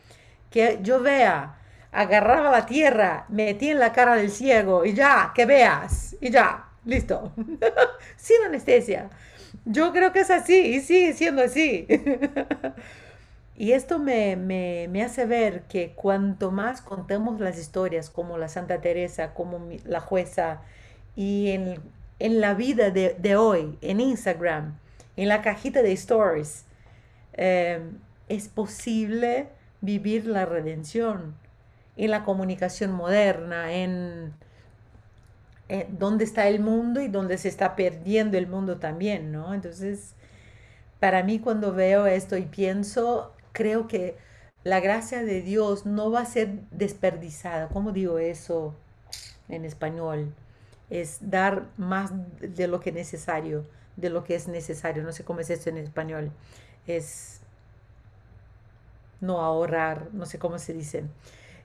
[0.50, 1.54] Que yo vea.
[1.92, 6.66] Agarraba la tierra, metía en la cara del ciego y ya, que veas, y ya,
[6.86, 7.34] listo.
[8.18, 9.10] Sin anestesia.
[9.66, 11.88] Yo creo que es así y sigue siendo así.
[13.58, 18.82] y esto me, me, hace ver que cuanto más contemos las historias, como la Santa
[18.82, 20.62] Teresa, como la jueza,
[21.16, 21.80] y en,
[22.20, 24.78] en la vida de, hoy, en Instagram,
[25.16, 26.66] en la cajita de stories,
[27.34, 27.82] eh,
[28.30, 29.50] es posible
[29.82, 31.36] vivir la redención
[31.96, 34.34] en la comunicación moderna, en,
[35.90, 39.54] dónde está el mundo y dónde se está perdiendo el mundo también, ¿no?
[39.54, 40.14] Entonces,
[41.00, 44.16] para mí cuando veo esto y pienso, creo que
[44.64, 47.70] la gracia de Dios no va a ser desperdiciada.
[47.70, 48.76] ¿Cómo digo eso
[49.50, 50.34] en español?
[50.90, 55.04] Es dar más de lo que es necesario, de lo que es necesario.
[55.04, 56.32] No sé cómo es eso en español.
[56.86, 57.42] Es
[59.20, 61.06] no ahorrar, no sé cómo se dice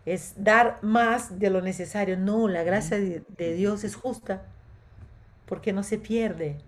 [0.05, 2.17] es dar más de lo necesario.
[2.17, 4.43] No, la gracia de, Dios es justa
[5.47, 6.59] porque no se pierde.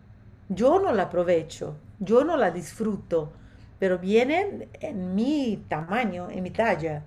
[0.49, 3.33] Yo no la aprovecho, yo no la disfruto,
[3.79, 7.03] pero vienen en mi tamaño, en mi talla,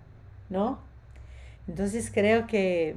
[0.50, 0.80] ¿no?
[1.68, 2.96] Entonces creo que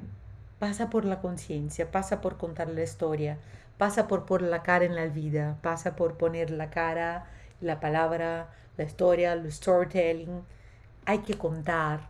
[0.59, 3.39] pasa por la conciencia, pasa por contar la historia,
[3.79, 7.27] pasa por poner la cara en la vida, pasa por poner la cara,
[7.61, 10.43] la palabra, la historia, el storytelling.
[11.07, 12.09] Hay que contar,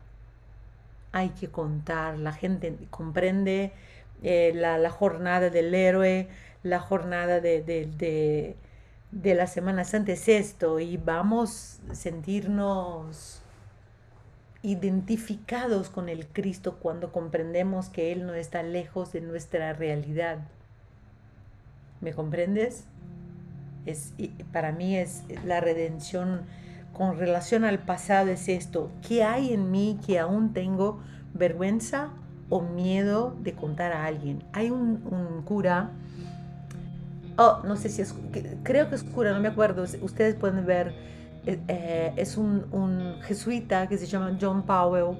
[1.12, 3.72] hay que contar, la gente comprende
[4.22, 6.28] eh, la, jornada del héroe,
[6.62, 8.56] la jornada de,
[9.12, 13.42] la Semana Santa es esto y vamos a sentirnos
[14.62, 20.38] identificados con el Cristo cuando comprendemos que Él no está lejos de nuestra realidad.
[22.00, 22.84] ¿Me comprendes?
[23.86, 24.12] Es,
[24.52, 26.42] para mí es la redención
[26.92, 31.00] con relación al pasado es esto, ¿qué hay en mí que aún tengo
[31.34, 32.10] vergüenza
[32.48, 34.42] o miedo de contar a alguien?
[34.52, 35.92] Hay un, cura,
[37.36, 38.14] oh, no sé si es,
[38.62, 40.94] creo que es cura, no me acuerdo, ustedes pueden ver,
[41.46, 42.64] eh, eh, es un,
[43.22, 45.16] jesuita que se llama John Powell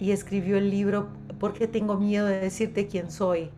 [0.00, 3.50] y escribió el libro ¿Por qué tengo miedo de decirte quién soy?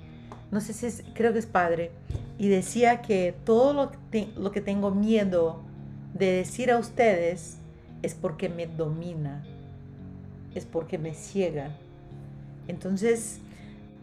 [0.50, 1.92] No sé si es, creo que es padre.
[2.38, 3.92] Y decía que todo lo
[4.36, 5.62] lo que tengo miedo
[6.14, 7.58] de decir a ustedes
[8.02, 9.44] es porque me domina,
[10.54, 11.70] es porque me ciega.
[12.66, 13.40] Entonces,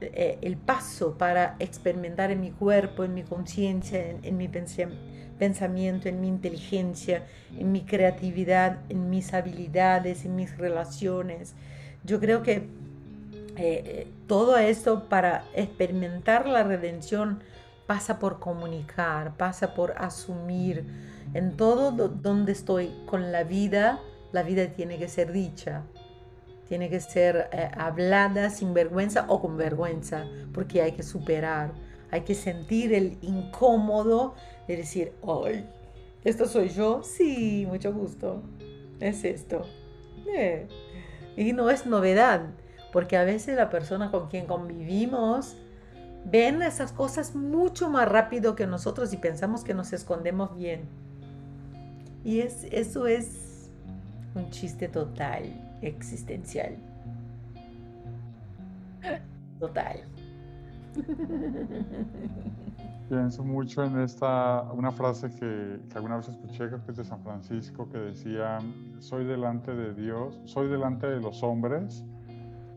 [0.02, 6.22] eh, el paso para experimentar en mi cuerpo, en mi conciencia, en, mi pensamiento, en
[6.22, 7.26] mi inteligencia,
[7.58, 11.56] en mi creatividad, en mis habilidades, en mis relaciones,
[12.04, 12.68] yo creo que eh,
[13.58, 17.42] eh, todo esto para experimentar la redención
[17.88, 20.86] pasa por comunicar, pasa por asumir,
[21.34, 24.00] en todo donde estoy con la vida,
[24.32, 25.84] la vida tiene que ser dicha,
[26.68, 31.72] tiene que ser eh, hablada sin vergüenza o con vergüenza, porque hay que superar,
[32.12, 34.36] hay que sentir el incómodo
[34.68, 35.68] de decir, ¡ay!
[36.24, 37.04] ¿Esto soy yo?
[37.04, 38.42] Sí, mucho gusto.
[39.00, 39.62] Es esto.
[40.36, 40.68] Eh,
[41.38, 42.48] y no es novedad,
[42.92, 45.56] porque a veces la persona con quien convivimos
[46.26, 50.88] ven esas cosas mucho más rápido que nosotros y pensamos que nos escondemos bien.
[52.24, 53.70] Y es, eso es
[54.34, 56.76] un chiste total, existencial.
[59.60, 60.04] Total.
[63.10, 67.06] Pienso mucho en esta, una frase que, que, alguna vez escuché, creo que es de
[67.06, 68.58] San Francisco, que decía,
[69.00, 72.04] soy delante de Dios, soy delante de los hombres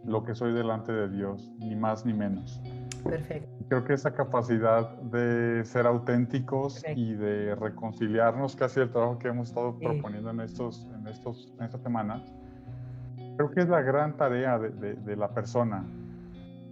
[0.09, 2.61] lo que soy delante de Dios, ni más ni menos.
[3.05, 3.49] Perfecto.
[3.69, 9.49] Creo que esa capacidad de ser auténticos y de reconciliarnos, casi el trabajo que hemos
[9.49, 12.23] estado proponiendo en, estos, en, estos, en estas semanas,
[13.39, 15.85] creo que es la gran tarea de, de, la persona.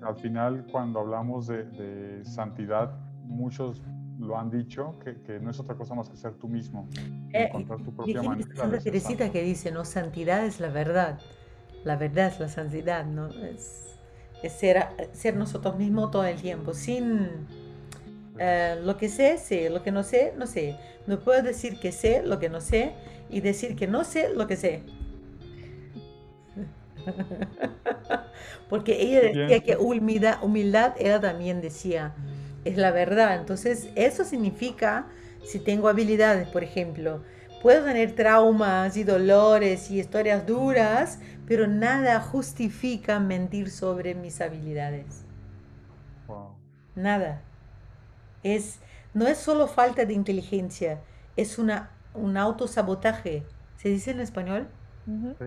[0.03, 2.91] Al final, cuando hablamos de, de santidad,
[3.23, 3.83] muchos
[4.19, 6.89] lo han dicho, que, que, no es otra cosa más que ser tú mismo,
[7.33, 8.49] eh, encontrar tu propia manera.
[8.57, 11.21] Santa Teresita que dice, no, santidad es la verdad,
[11.85, 13.29] la verdad es la santidad, ¿no?
[13.29, 13.85] Es,
[14.49, 17.29] ser, ser nosotros mismos todo el tiempo, sin
[18.39, 20.77] eh, lo que sé, sé, lo que no sé, no sé.
[21.07, 22.95] No puedo decir que sé lo que no sé
[23.31, 24.83] y decir que no sé lo que sé.
[28.69, 32.15] Porque ella decía que humildad, humildad, ella también decía,
[32.65, 33.37] es la verdad.
[33.37, 35.07] Entonces, eso significa,
[35.43, 37.23] si tengo habilidades, por ejemplo,
[37.63, 45.27] puedo tener traumas y dolores y historias duras, pero nada justifica mentir sobre mis habilidades.
[46.95, 47.43] Nada.
[48.43, 48.81] Es
[49.15, 51.01] no es solo falta de inteligencia,
[51.37, 53.45] es una, un autosabotaje.
[53.77, 54.69] ¿Se dice en español?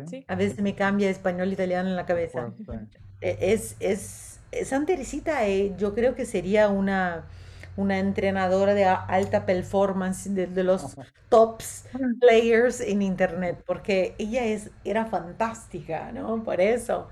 [0.06, 0.26] Sí.
[0.28, 2.54] A veces me cambia español italiano en la cabeza.
[3.22, 7.28] E, Es, es, San Teresita, eh, yo creo que sería una,
[7.76, 10.98] una entrenadora de alta performance, de, de los
[11.30, 11.86] tops
[12.20, 16.44] players en internet, porque ella es, era fantástica, ¿no?
[16.44, 17.10] Por eso.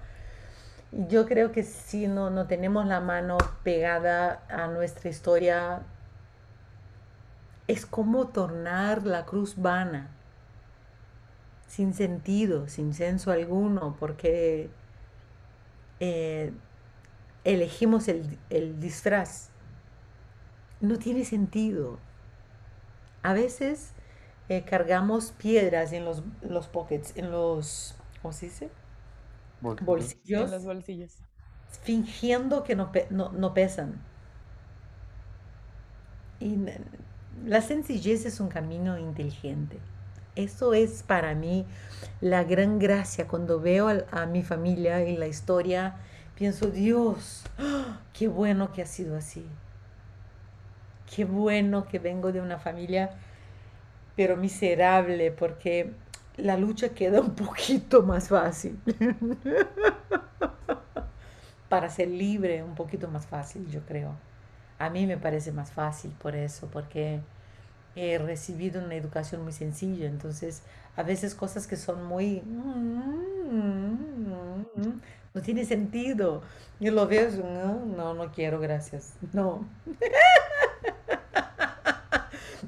[0.92, 5.84] Yo creo que si no, no tenemos la mano pegada a nuestra historia,
[7.68, 10.17] es como tornar la cruz vana,
[11.68, 14.70] sin sentido, sin senso alguno, porque
[16.00, 16.52] eh,
[17.44, 19.50] elegimos el, el disfraz.
[20.82, 22.00] No tiene sentido.
[23.24, 23.92] A veces
[24.50, 28.70] eh, cargamos piedras en los, los pockets, en los, ¿cómo se dice?
[29.62, 30.18] Bolsillos.
[30.34, 31.24] En los Bolsillos, bolsillos.
[31.84, 34.02] fingiendo que no, pe- no, no pesan.
[36.40, 36.58] Y
[37.46, 39.80] la sencillez es un camino inteligente.
[40.38, 41.66] Eso es para mí
[42.22, 43.28] la gran gracia.
[43.28, 45.96] Cuando veo a, mi familia y la historia,
[46.36, 48.02] pienso, Dios, ¡ah!
[48.14, 49.44] qué bueno que ha sido así.
[51.14, 53.10] Qué bueno que vengo de una familia,
[54.16, 55.94] pero miserable, porque
[56.36, 58.80] la lucha queda un poquito más fácil.
[61.68, 64.14] Para ser libre, un poquito más fácil, yo creo.
[64.78, 67.22] A mí me parece más fácil por eso, porque
[67.98, 70.62] he recibido una educación muy sencilla, entonces
[70.96, 72.42] a veces cosas que son muy...
[75.34, 76.42] No tiene sentido.
[76.80, 79.14] Yo lo veo, y, no, no, no quiero, gracias.
[79.34, 79.68] No.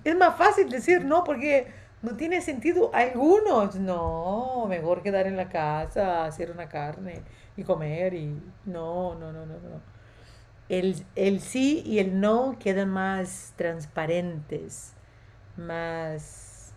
[0.03, 1.67] Es más fácil decir no porque
[2.01, 3.69] no tiene sentido alguno.
[3.73, 7.21] No, mejor quedar en la casa, hacer una carne
[7.57, 9.81] y comer y no, no, no, no, no.
[10.69, 14.93] El, el sí y el no quedan más transparentes,
[15.59, 16.73] más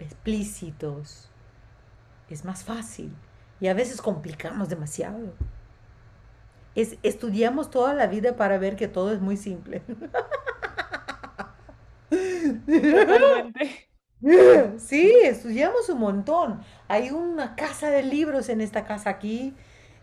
[0.00, 1.30] explícitos.
[2.28, 3.14] Es más fácil.
[3.60, 5.34] Y a veces complicamos demasiado.
[6.74, 9.82] Es, estudiamos toda la vida para ver que todo es muy simple.
[12.90, 13.88] Totalmente.
[14.78, 16.62] Sí, estudiamos un montón.
[16.88, 19.56] Hay una casa de libros en esta casa aquí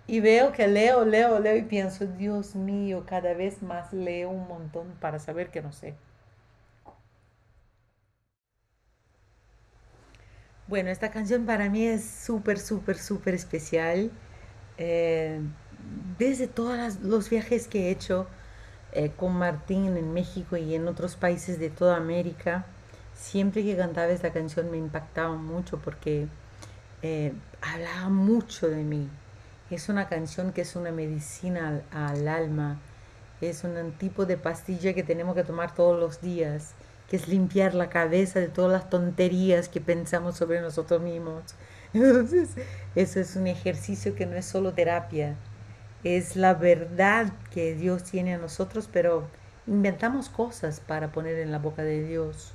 [0.08, 4.48] y veo que leo, leo, leo y pienso, Dios mío, cada vez más leo un
[4.48, 5.96] montón para saber que no sé.
[10.70, 14.12] Bueno, esta canción para mí es súper, súper, súper especial.
[14.78, 15.42] Eh,
[16.20, 18.28] desde todos los viajes que he hecho
[18.92, 22.68] eh, con Martín en México y en otros países de toda América,
[23.16, 26.28] siempre que cantaba esta canción me impactaba mucho porque
[27.02, 29.10] eh, hablaba mucho de mí.
[29.72, 32.80] Es una canción que es una medicina al, al alma,
[33.42, 36.76] es un tipo de pastilla que tenemos que tomar todos los días,
[37.10, 41.56] que es limpiar la cabeza de todas las tonterías que pensamos sobre nosotros mismos.
[41.94, 42.50] Entonces,
[42.96, 45.36] eso es un ejercicio que no es solo terapia,
[46.04, 49.28] es la verdad que Dios tiene a nosotros, pero
[49.68, 52.54] inventamos cosas para poner en la boca de Dios.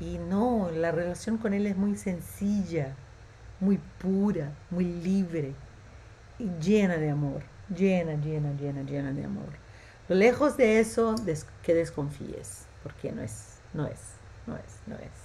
[0.00, 2.94] Y no, la relación con Él es muy sencilla,
[3.60, 5.52] muy pura, muy libre
[6.38, 7.42] y llena de amor,
[7.74, 9.50] llena, llena, llena, llena de amor.
[10.08, 11.14] Lo lejos de eso,
[11.62, 14.00] que desconfíes, porque no es, no es,
[14.46, 15.22] no es, no es.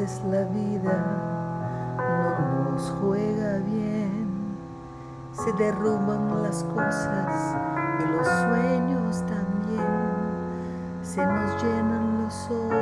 [0.00, 0.96] Veces la vida
[1.98, 4.56] no nos juega bien,
[5.32, 7.56] se derrumban las cosas
[7.98, 9.86] y los sueños también,
[11.02, 12.79] se nos llenan los ojos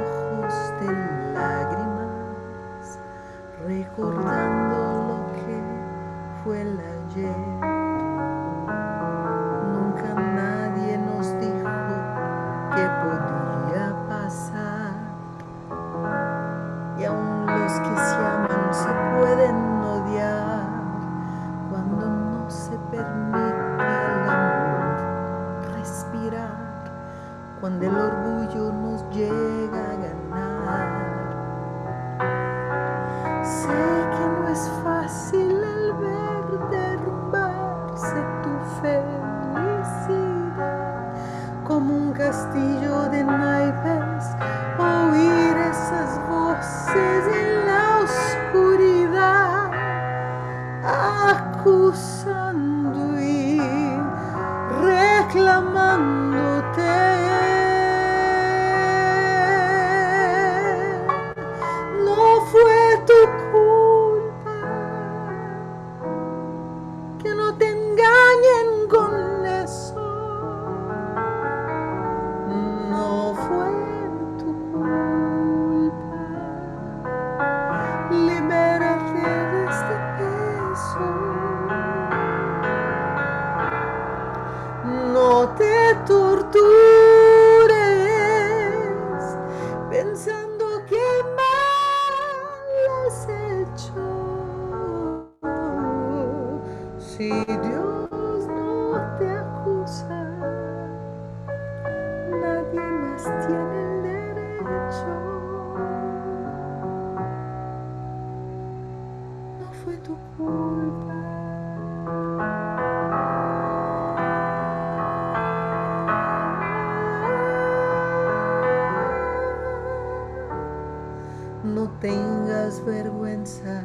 [122.69, 123.83] las vergüenzas,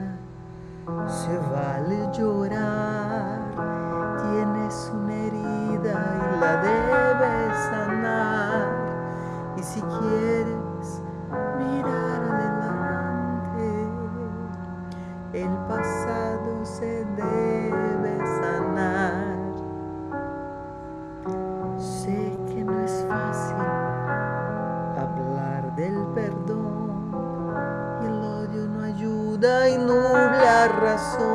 [1.08, 3.40] se vale llorar.
[4.22, 8.68] Tienes una herida y la debes sanar.
[9.58, 10.53] Y si quieres
[31.04, 31.33] So.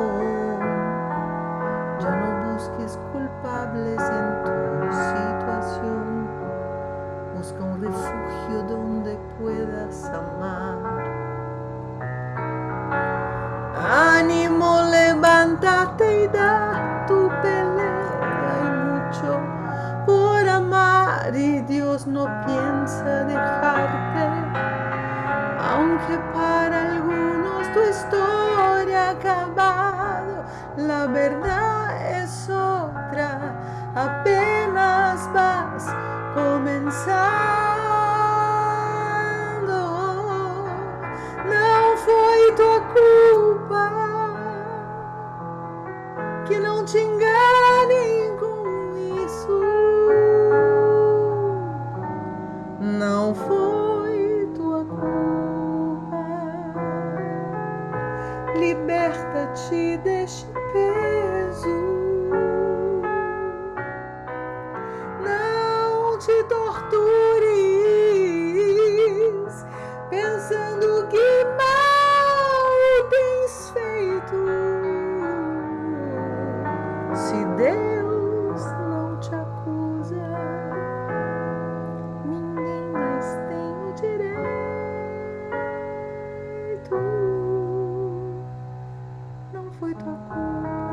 [89.79, 90.88] foi tua culpa.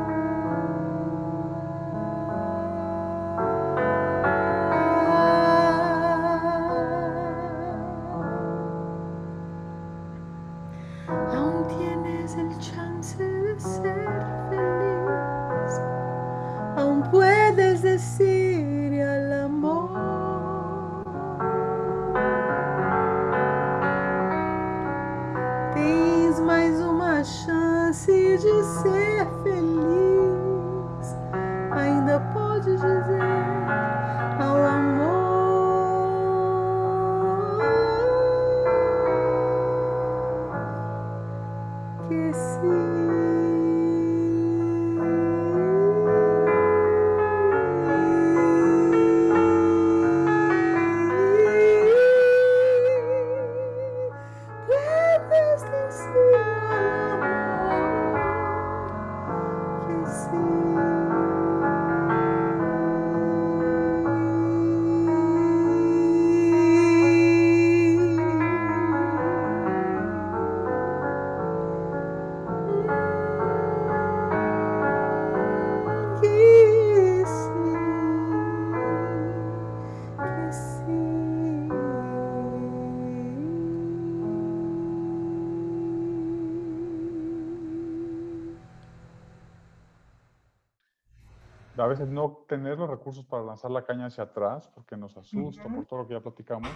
[91.87, 95.63] A veces no tener los recursos para lanzar la caña hacia atrás porque nos asusta
[95.63, 96.69] por todo lo que ya platicamos.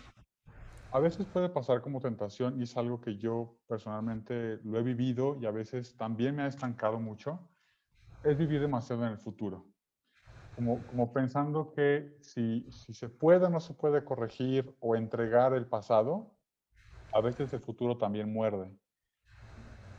[0.94, 5.38] A veces puede pasar como tentación y es algo que yo personalmente lo he vivido
[5.42, 7.40] y a veces también me ha estancado mucho.
[8.24, 9.66] es vivir demasiado en el futuro.
[10.56, 15.54] Como, como pensando que si, si se puede o no se puede corregir o entregar
[15.54, 16.32] el pasado,
[17.12, 18.72] a veces el futuro también muerde.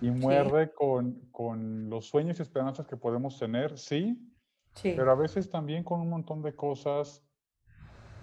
[0.01, 4.32] Y muerde con, con los sueños y esperanzas que podemos tener, sí,
[4.83, 7.23] Pero a veces también con un montón de cosas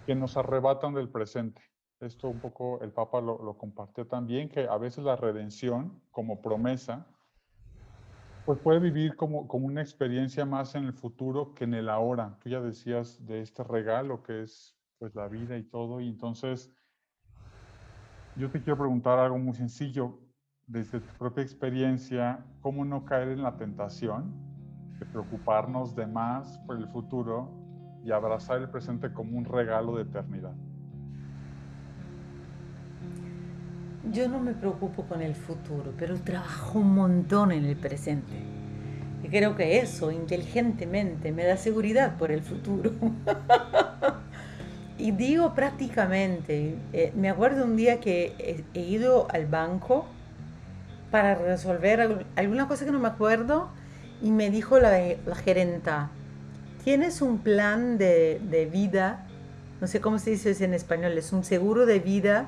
[0.05, 1.61] que nos arrebatan del presente.
[1.99, 6.41] Esto un poco el Papa lo, lo compartió también, que a veces la redención como
[6.41, 7.05] promesa,
[8.45, 12.37] pues puede vivir como, como una experiencia más en el futuro que en el ahora.
[12.41, 16.73] Tú ya decías de este regalo que es pues la vida y todo, y entonces
[18.35, 20.19] yo te quiero preguntar algo muy sencillo,
[20.65, 24.48] desde tu propia experiencia, ¿cómo no caer en la tentación
[24.99, 27.49] de preocuparnos de más por el futuro
[28.03, 30.53] y abrazar el presente como un regalo de eternidad?
[34.11, 38.33] Yo no me preocupo con el futuro, pero trabajo un montón en el presente.
[39.23, 42.91] Y creo que eso, inteligentemente, me da seguridad por el futuro.
[44.97, 50.05] y digo prácticamente, eh, me acuerdo un día que he, ido al banco
[51.11, 53.69] para resolver alg- alguna cosa que no me acuerdo
[54.21, 54.99] y me dijo la,
[55.43, 56.09] gerenta,
[56.83, 59.25] ¿tienes un plan de, de vida?
[59.81, 62.47] No sé cómo se dice en español, es un seguro de vida.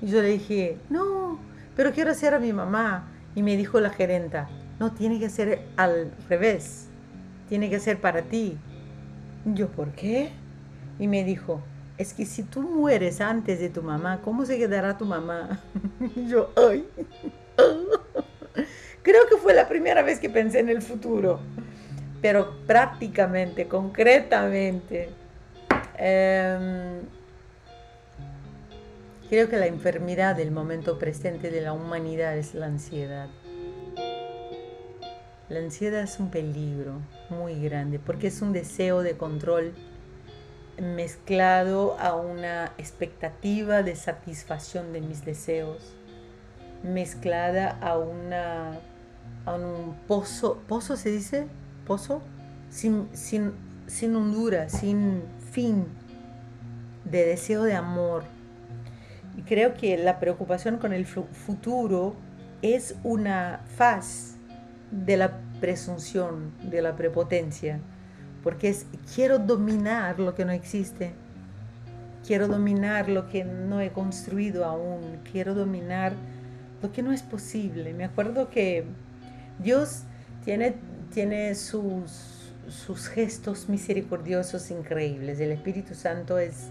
[0.00, 1.38] Y yo le dije, no,
[1.74, 3.08] pero quiero hacer a mi mamá.
[3.34, 6.88] Y me dijo la gerenta, no, tiene que ser al revés,
[7.48, 8.56] tiene que ser para ti.
[9.44, 10.30] Y yo, ¿por qué?
[10.98, 11.60] Y me dijo,
[11.98, 15.60] es que si tú mueres antes de tu mamá, ¿cómo se quedará tu mamá?
[16.16, 16.86] Y yo, ay.
[19.06, 21.38] Creo que fue la primera vez que pensé en el futuro,
[22.20, 25.10] pero prácticamente, concretamente,
[25.96, 27.02] em,
[29.30, 33.28] creo que la enfermedad del momento presente de la humanidad es la ansiedad.
[35.50, 36.94] La ansiedad es un peligro
[37.30, 39.72] muy grande porque es un deseo de control
[40.82, 45.94] mezclado a una expectativa de satisfacción de mis deseos,
[46.82, 48.80] mezclada a una
[49.44, 51.46] a un pozo, pozo se dice,
[51.86, 52.20] pozo,
[52.70, 53.52] sin, sin,
[53.86, 55.22] sin hondura, sin
[55.52, 55.86] fin,
[57.04, 58.24] de deseo de amor.
[59.36, 62.14] Y creo que la preocupación con el fu- futuro
[62.62, 64.36] es una faz
[64.90, 67.80] de la presunción, de la prepotencia,
[68.42, 71.12] porque es quiero dominar lo que no existe,
[72.26, 76.14] quiero dominar lo que no he construido aún, quiero dominar
[76.82, 77.92] lo que no es posible.
[77.94, 78.84] Me acuerdo que
[79.58, 80.02] Dios
[80.44, 80.74] tiene,
[81.12, 85.40] tiene sus, sus gestos misericordiosos increíbles.
[85.40, 86.70] El Espíritu Santo es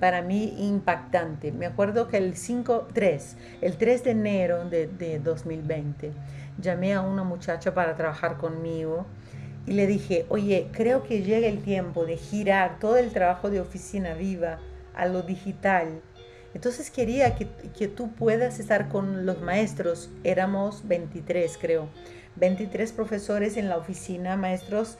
[0.00, 1.52] para mí impactante.
[1.52, 6.12] Me acuerdo que el 5, 3, el 3 de enero de, de 2020,
[6.60, 9.06] llamé a una muchacha para trabajar conmigo
[9.66, 13.60] y le dije, oye, creo que llega el tiempo de girar todo el trabajo de
[13.60, 14.58] oficina viva
[14.94, 16.00] a lo digital.
[16.54, 20.10] Entonces quería que, que tú puedas estar con los maestros.
[20.24, 21.88] Éramos 23, creo.
[22.38, 24.98] 23 profesores en la oficina, maestros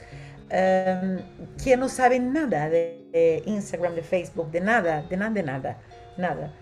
[0.51, 1.17] um,
[1.63, 5.77] que no saben nada de, de, Instagram, de Facebook, de nada, de nada, de nada,
[6.17, 6.53] nada.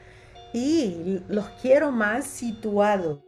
[0.54, 3.20] Y los quiero más situados,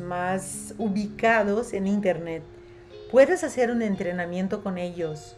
[0.00, 2.42] más ubicados en Internet.
[3.10, 5.36] Puedes hacer un entrenamiento con ellos.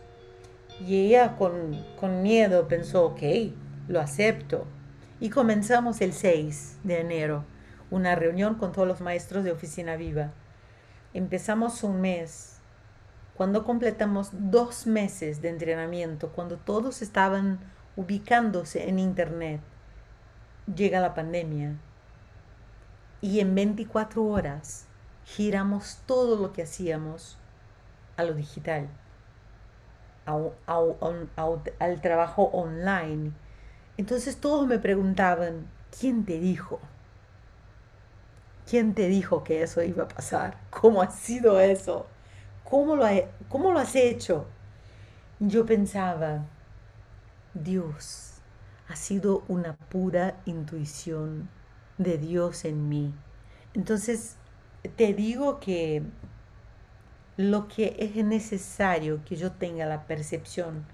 [0.81, 3.23] Y ella con, con miedo pensó, ok,
[3.89, 4.67] lo acepto.
[5.21, 7.45] Y comenzamos el 6 de enero,
[7.91, 10.33] una reunión con todos los maestros de Oficina Viva.
[11.15, 12.59] Empezamos un mes.
[13.37, 17.61] Cuando completamos dos meses de entrenamiento, cuando todos estaban
[17.95, 19.61] ubicándose en Internet,
[20.75, 21.77] llega la pandemia.
[23.21, 24.87] Y en 24 horas
[25.25, 27.39] giramos todo lo que hacíamos
[28.17, 28.89] a lo digital,
[30.27, 30.37] a,
[30.67, 31.49] a,
[31.79, 33.31] al trabajo online.
[33.97, 36.81] Entonces todos me preguntaban, ¿quién te dijo?
[38.69, 40.59] ¿Quién te dijo que eso iba a pasar?
[40.71, 42.07] ¿Cómo ha sido eso?
[42.65, 43.05] ¿Cómo lo,
[43.73, 44.47] lo has hecho?
[45.41, 46.45] Yo pensaba,
[47.55, 48.35] Dios,
[48.89, 51.49] ha sido una pura intuición
[51.99, 53.15] de Dios en mí.
[53.75, 54.37] Entonces,
[54.97, 56.03] te digo que
[57.37, 60.85] lo que es necesario que yo tenga la percepción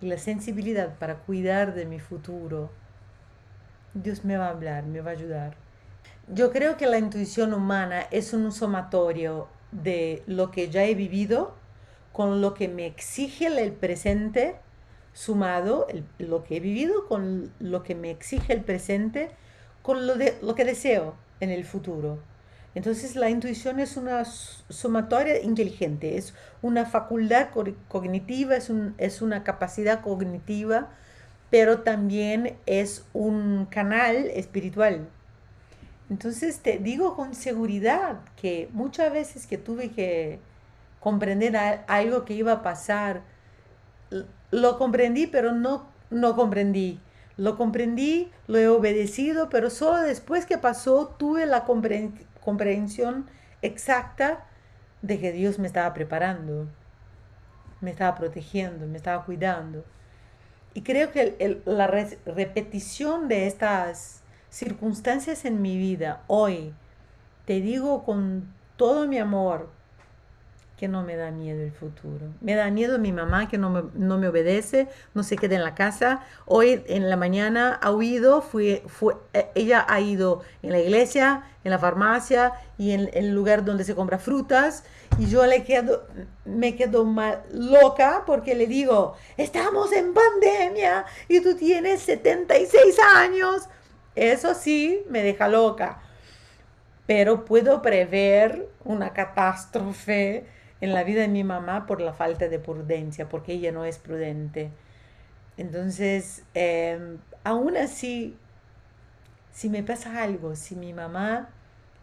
[0.00, 2.70] y la sensibilidad para cuidar de mi futuro,
[3.94, 5.56] Dios me va a hablar, me va a ayudar.
[6.28, 11.54] Yo creo que la intuición humana es un sumatorio de lo que ya he vivido
[12.12, 14.56] con lo que me exige el presente,
[15.12, 15.86] sumado
[16.18, 19.32] lo que he vivido con lo que me exige el presente,
[19.82, 22.20] con lo, de, lo que deseo en el futuro.
[22.74, 27.48] Entonces la intuición es una sumatoria inteligente, es una facultad
[27.88, 30.88] cognitiva, es, es una capacidad cognitiva,
[31.50, 35.06] pero también es un canal espiritual.
[36.10, 40.38] Entonces te digo con seguridad que muchas veces que tuve que
[41.00, 43.22] comprender algo que iba a pasar,
[44.50, 47.00] lo comprendí, pero no, no comprendí.
[47.36, 53.26] Lo comprendí, lo he obedecido, pero solo después que pasó tuve la comprensión
[53.60, 54.46] exacta
[55.02, 56.68] de que Dios me estaba preparando,
[57.80, 59.84] me estaba protegiendo, me estaba cuidando.
[60.74, 64.23] Y creo que la repetición de estas
[64.54, 66.72] circunstancias en mi vida hoy,
[67.44, 69.68] te digo con todo mi amor,
[70.76, 72.26] que no me da miedo el futuro.
[72.40, 76.22] Me da miedo mi mamá que no me, obedece, no se queda en la casa.
[76.46, 81.44] Hoy en la mañana ha huido, fue, fue, eh, ella ha ido en la iglesia,
[81.62, 84.84] en la farmacia y en, el lugar donde se compra frutas.
[85.18, 86.06] Y yo le quedo,
[86.44, 93.68] me quedo mal, loca porque le digo, estamos en pandemia y tú tienes 76 años.
[94.14, 96.00] Eso sí, me deja loca.
[97.06, 100.46] Pero puedo prever una catástrofe
[100.80, 103.98] en la vida de mi mamá por la falta de prudencia, porque ella no es
[103.98, 104.70] prudente.
[105.56, 108.36] Entonces, em, aún así,
[109.52, 111.48] si me pasa algo, si mi mamá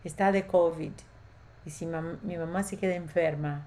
[0.04, 0.94] está de COVID
[1.66, 1.86] y si
[2.24, 3.66] mi mamá se queda enferma,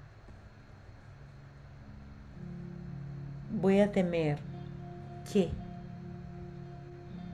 [3.51, 4.39] voy a temer
[5.31, 5.49] que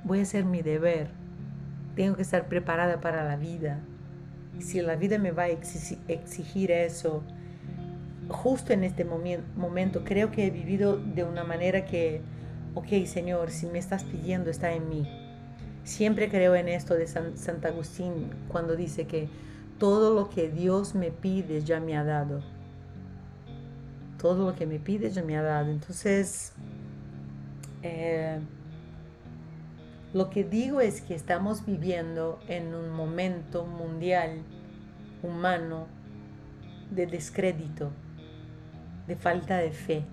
[0.03, 1.09] voy a hacer mi deber.
[1.95, 3.79] Tengo que estar preparada para la vida.
[4.57, 7.23] Y si la vida me va a exigir eso,
[8.29, 12.21] justo en este momento creo que he vivido de una manera que,
[12.75, 15.07] ok Señor, si me estás pidiendo está en mí.
[15.83, 17.33] Siempre creo en esto de San,
[17.63, 19.29] Agustín cuando dice que
[19.79, 22.41] todo lo que Dios me pide ya me ha dado.
[24.19, 25.71] Todo lo que me pide ya me ha dado.
[25.71, 26.53] Entonces,
[27.81, 28.39] eh,
[30.13, 34.43] lo que digo es que estamos viviendo en un momento mundial,
[35.23, 35.87] humano,
[36.89, 37.91] de descrédito
[39.07, 40.03] de falta de fe,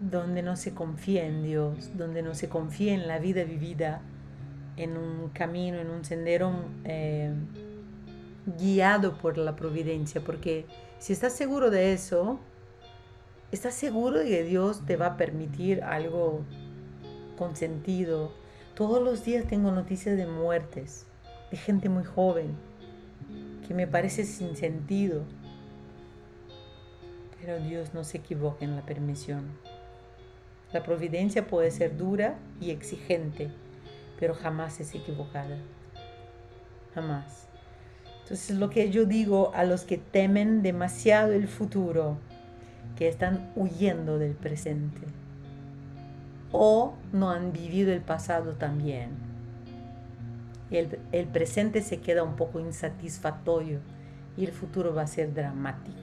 [0.00, 4.02] donde no se confía en Dios, donde no se confía en la vida vivida,
[4.76, 6.52] en un camino, en un sendero
[6.84, 7.32] eh,
[8.58, 10.66] guiado por la providencia, porque
[10.98, 12.40] si estás seguro de eso,
[13.52, 16.42] estás seguro de que Dios te va a permitir algo
[17.38, 18.32] con sentido.
[18.74, 21.06] Todos los días tengo noticias de muertes,
[21.50, 22.56] de gente muy joven,
[23.66, 25.24] que me parece sin sentido
[27.44, 29.44] pero Dios no se equivoca en la permisión.
[30.72, 33.50] La providencia puede ser dura y exigente,
[34.18, 35.58] pero jamás es equivocada.
[36.94, 37.46] Jamás.
[38.22, 42.16] Entonces lo que yo digo a los que temen demasiado el futuro,
[42.96, 45.02] que están huyendo del presente
[46.56, 49.10] o no han vivido el pasado también.
[50.70, 53.80] El, el presente se queda un poco insatisfactorio
[54.36, 55.98] y el futuro va a ser dramático.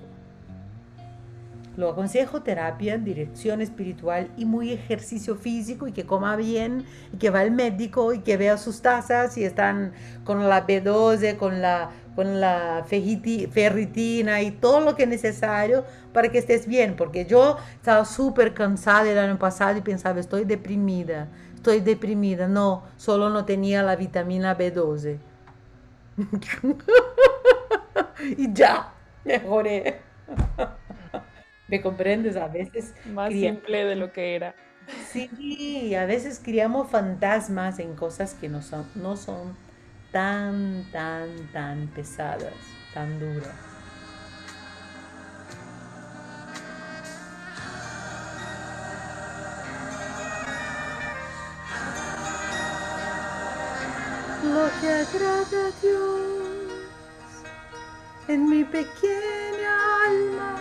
[1.77, 6.83] Lo aconsejo terapia, dirección espiritual y muy ejercicio físico y que coma bien
[7.13, 9.93] y que va al médico y que vea sus tazas y están
[10.25, 16.29] con la B12, con la, con la ferritina y todo lo que es necesario para
[16.29, 16.95] que estés bien.
[16.95, 22.47] Porque yo estaba súper cansada el año pasado y pensaba, estoy deprimida, estoy deprimida.
[22.47, 25.17] No, solo no tenía la vitamina B12.
[28.37, 28.93] y ya,
[29.23, 30.01] mejoré.
[31.67, 32.35] ¿Me comprendes?
[32.35, 32.93] A veces...
[33.05, 34.53] Más simple de lo que era.
[35.09, 39.55] Sí, a veces criamos fantasmas en cosas que no son, no son
[40.11, 42.53] tan, tan, tan pesadas,
[42.93, 43.55] tan duras.
[54.43, 56.31] Lo que agrada a Dios
[58.27, 60.55] en mi pequeña alma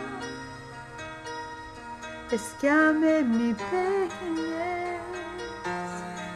[2.30, 5.00] es que ame mi pequeñez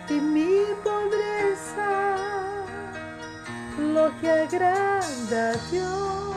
[0.08, 2.13] y mi pobreza,
[3.95, 6.34] lo que agrada a Dios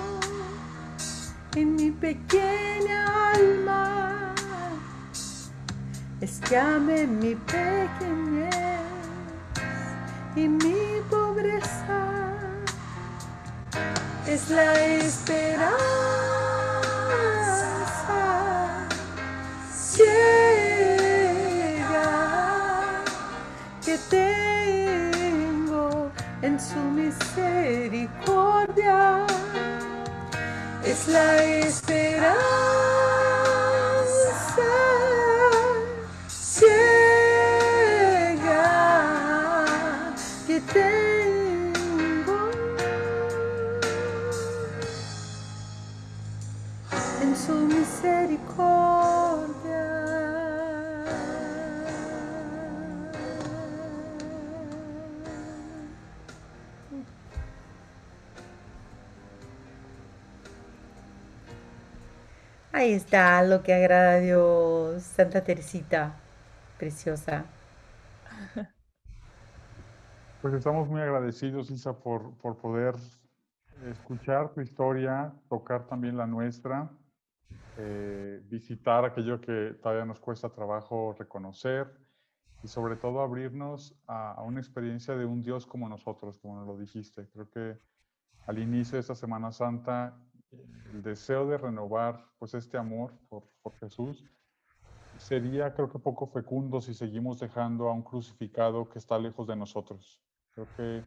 [1.56, 4.36] en mi pequeña alma,
[6.22, 8.54] es que ame mi pequeñez
[10.36, 12.00] y mi pobreza,
[14.28, 16.27] es la esperanza
[26.78, 29.26] su misericordia
[30.86, 33.17] es la esperanza.
[62.78, 66.16] Ahí está lo que agrada a Dios, Santa Teresita,
[66.78, 67.46] preciosa.
[70.44, 72.94] Pues estamos muy agradecidos, Isa, por, por poder
[73.90, 76.88] escuchar tu historia, tocar también la nuestra,
[77.80, 81.92] eh, visitar aquello que todavía nos cuesta trabajo reconocer
[82.62, 86.68] y sobre todo abrirnos a, a una experiencia de un Dios como nosotros, como nos
[86.68, 87.28] lo dijiste.
[87.34, 87.80] Creo que
[88.46, 90.16] al inicio de esta Semana Santa
[90.52, 93.44] el deseo de renovar pues este amor por,
[93.80, 94.24] Jesús
[95.18, 99.56] sería creo que poco fecundo si seguimos dejando a un crucificado que está lejos de
[99.56, 100.22] nosotros.
[100.54, 101.06] Creo que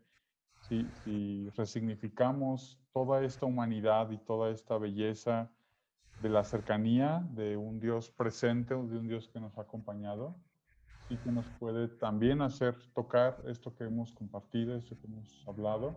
[0.60, 5.50] si, si resignificamos toda esta humanidad y toda esta belleza
[6.22, 10.36] de la cercanía de un Dios presente, de un Dios que nos ha acompañado
[11.08, 15.96] y que nos puede también hacer tocar esto que hemos compartido, esto que hemos hablado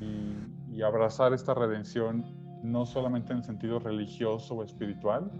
[0.00, 5.30] y abrazar esta redención no solamente en sentido religioso o espiritual,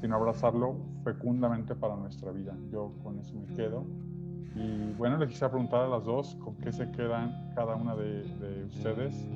[0.00, 2.56] sino abrazarlo fecundamente para nuestra vida.
[2.70, 3.84] Yo con eso me quedo.
[4.54, 8.22] Y bueno, les quisiera preguntar a las dos, ¿con qué se quedan cada una de,
[8.22, 9.28] de ustedes?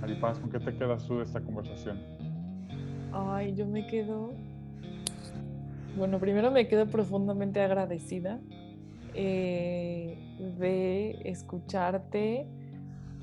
[0.00, 1.98] Maripaz, ¿con qué te quedas tú de esta conversación?
[3.12, 4.32] Ay, yo me quedo...
[5.96, 8.38] Bueno, primero me quedo profundamente agradecida
[9.14, 10.16] eh,
[10.58, 12.46] de escucharte,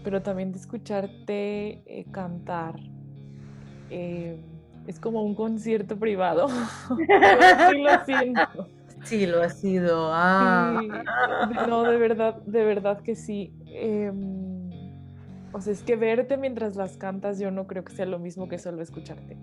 [0.04, 2.80] pero también de escucharte eh, cantar,
[3.90, 4.38] eh,
[4.88, 6.48] es como un concierto privado.
[7.70, 8.70] sí lo siento.
[9.04, 10.10] Sí, lo ha sido.
[10.12, 10.82] Ah.
[11.68, 13.54] no, de verdad, de verdad que sí.
[13.68, 14.12] Eh,
[15.54, 18.48] o sea, es que verte mientras las cantas yo no creo que sea lo mismo
[18.48, 19.38] que solo escucharte.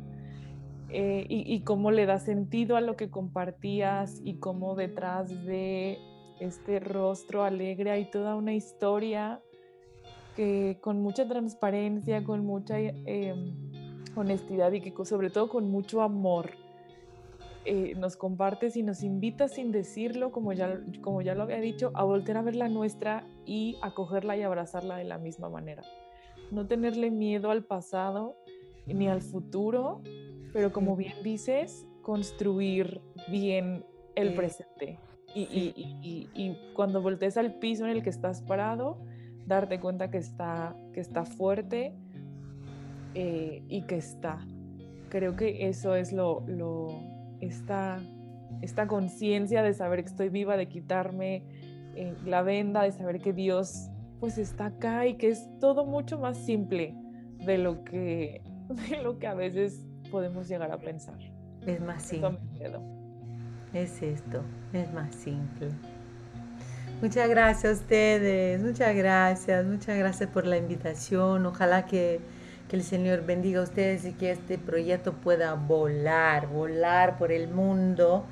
[0.91, 5.97] Eh, y, y, cómo le da sentido a lo que compartías y cómo detrás de
[6.39, 9.41] este rostro alegre hay toda una historia
[10.37, 12.79] que con mucha transparencia, con mucha...
[12.79, 13.35] Eh,
[14.15, 16.51] honestidad y que sobre todo con mucho amor
[17.65, 21.93] eh, nos compartes y nos invitas sin decirlo, como ya, como ya lo había dicho,
[21.95, 25.83] a volver a ver la nuestra y acogerla y abrazarla de la misma manera.
[26.51, 28.37] No tenerle miedo al pasado
[28.87, 30.03] ni al futuro,
[30.53, 33.01] pero como bien dices, construir
[33.31, 33.85] bien
[34.17, 34.99] el presente.
[35.35, 35.73] Y, y,
[36.03, 38.99] y, y, cuando voltees al piso en el que estás parado,
[39.47, 41.95] darte cuenta que está, que está fuerte,
[43.15, 44.47] eh, y que está.
[45.09, 46.89] Creo que eso es lo, lo
[47.41, 48.01] esta,
[48.63, 51.45] esta conciencia de saber que estoy viva, de quitarme
[51.95, 53.91] eh, la venda, de saber que Dios
[54.21, 56.95] pues está acá y que es todo mucho más simple
[57.45, 58.41] de lo que,
[58.91, 61.19] de lo que a veces podemos llegar a pensar.
[61.67, 62.39] Es más simple.
[63.73, 64.43] Es esto,
[64.73, 65.71] es más simple.
[67.01, 71.45] Muchas gracias a ustedes, muchas gracias, muchas gracias por la invitación.
[71.47, 72.21] Ojalá que
[72.73, 77.53] que el Señor bendiga a ustedes y que este proyecto pueda volar, volar por el
[77.53, 78.25] mundo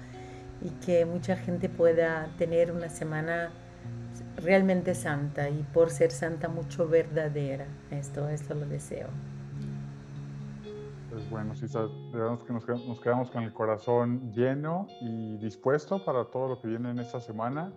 [0.63, 3.51] y que mucha gente pueda tener una semana
[4.39, 7.67] realmente santa y por ser santa mucho verdadera.
[7.91, 9.09] Esto, esto lo deseo.
[11.11, 11.67] Pues bueno, sí,
[12.11, 16.69] digamos que nos, nos quedamos con el corazón lleno y dispuesto para todo lo que
[16.69, 17.75] viene en esta semana.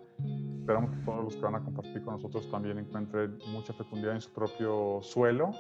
[0.62, 4.22] Esperamos que todos los que van a compartir con nosotros también encuentren mucha fecundidad en
[4.22, 5.52] su propio suelo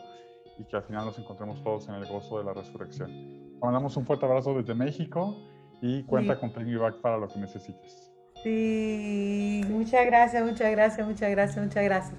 [0.58, 3.10] y que al final nos encontremos todos en el gozo de la resurrección.
[3.10, 5.36] Te mandamos un fuerte abrazo desde México
[5.82, 6.39] y cuenta sí.
[6.39, 8.12] con Back para lo que necesites.
[8.43, 12.16] Sí, muchas gracias, muchas gracias, muchas gracias, muchas gracias.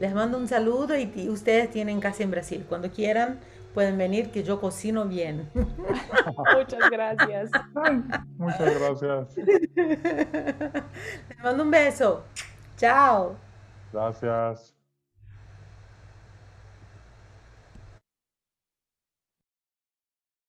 [0.00, 2.66] Les mando un saludo y ustedes tienen casa en Brasil.
[2.68, 3.38] Cuando quieran
[3.74, 5.48] pueden venir que yo cocino bien.
[5.54, 7.50] muchas gracias.
[8.36, 9.36] muchas gracias.
[9.76, 12.24] Les mando un beso.
[12.76, 13.36] Chao.
[13.92, 14.71] Gracias.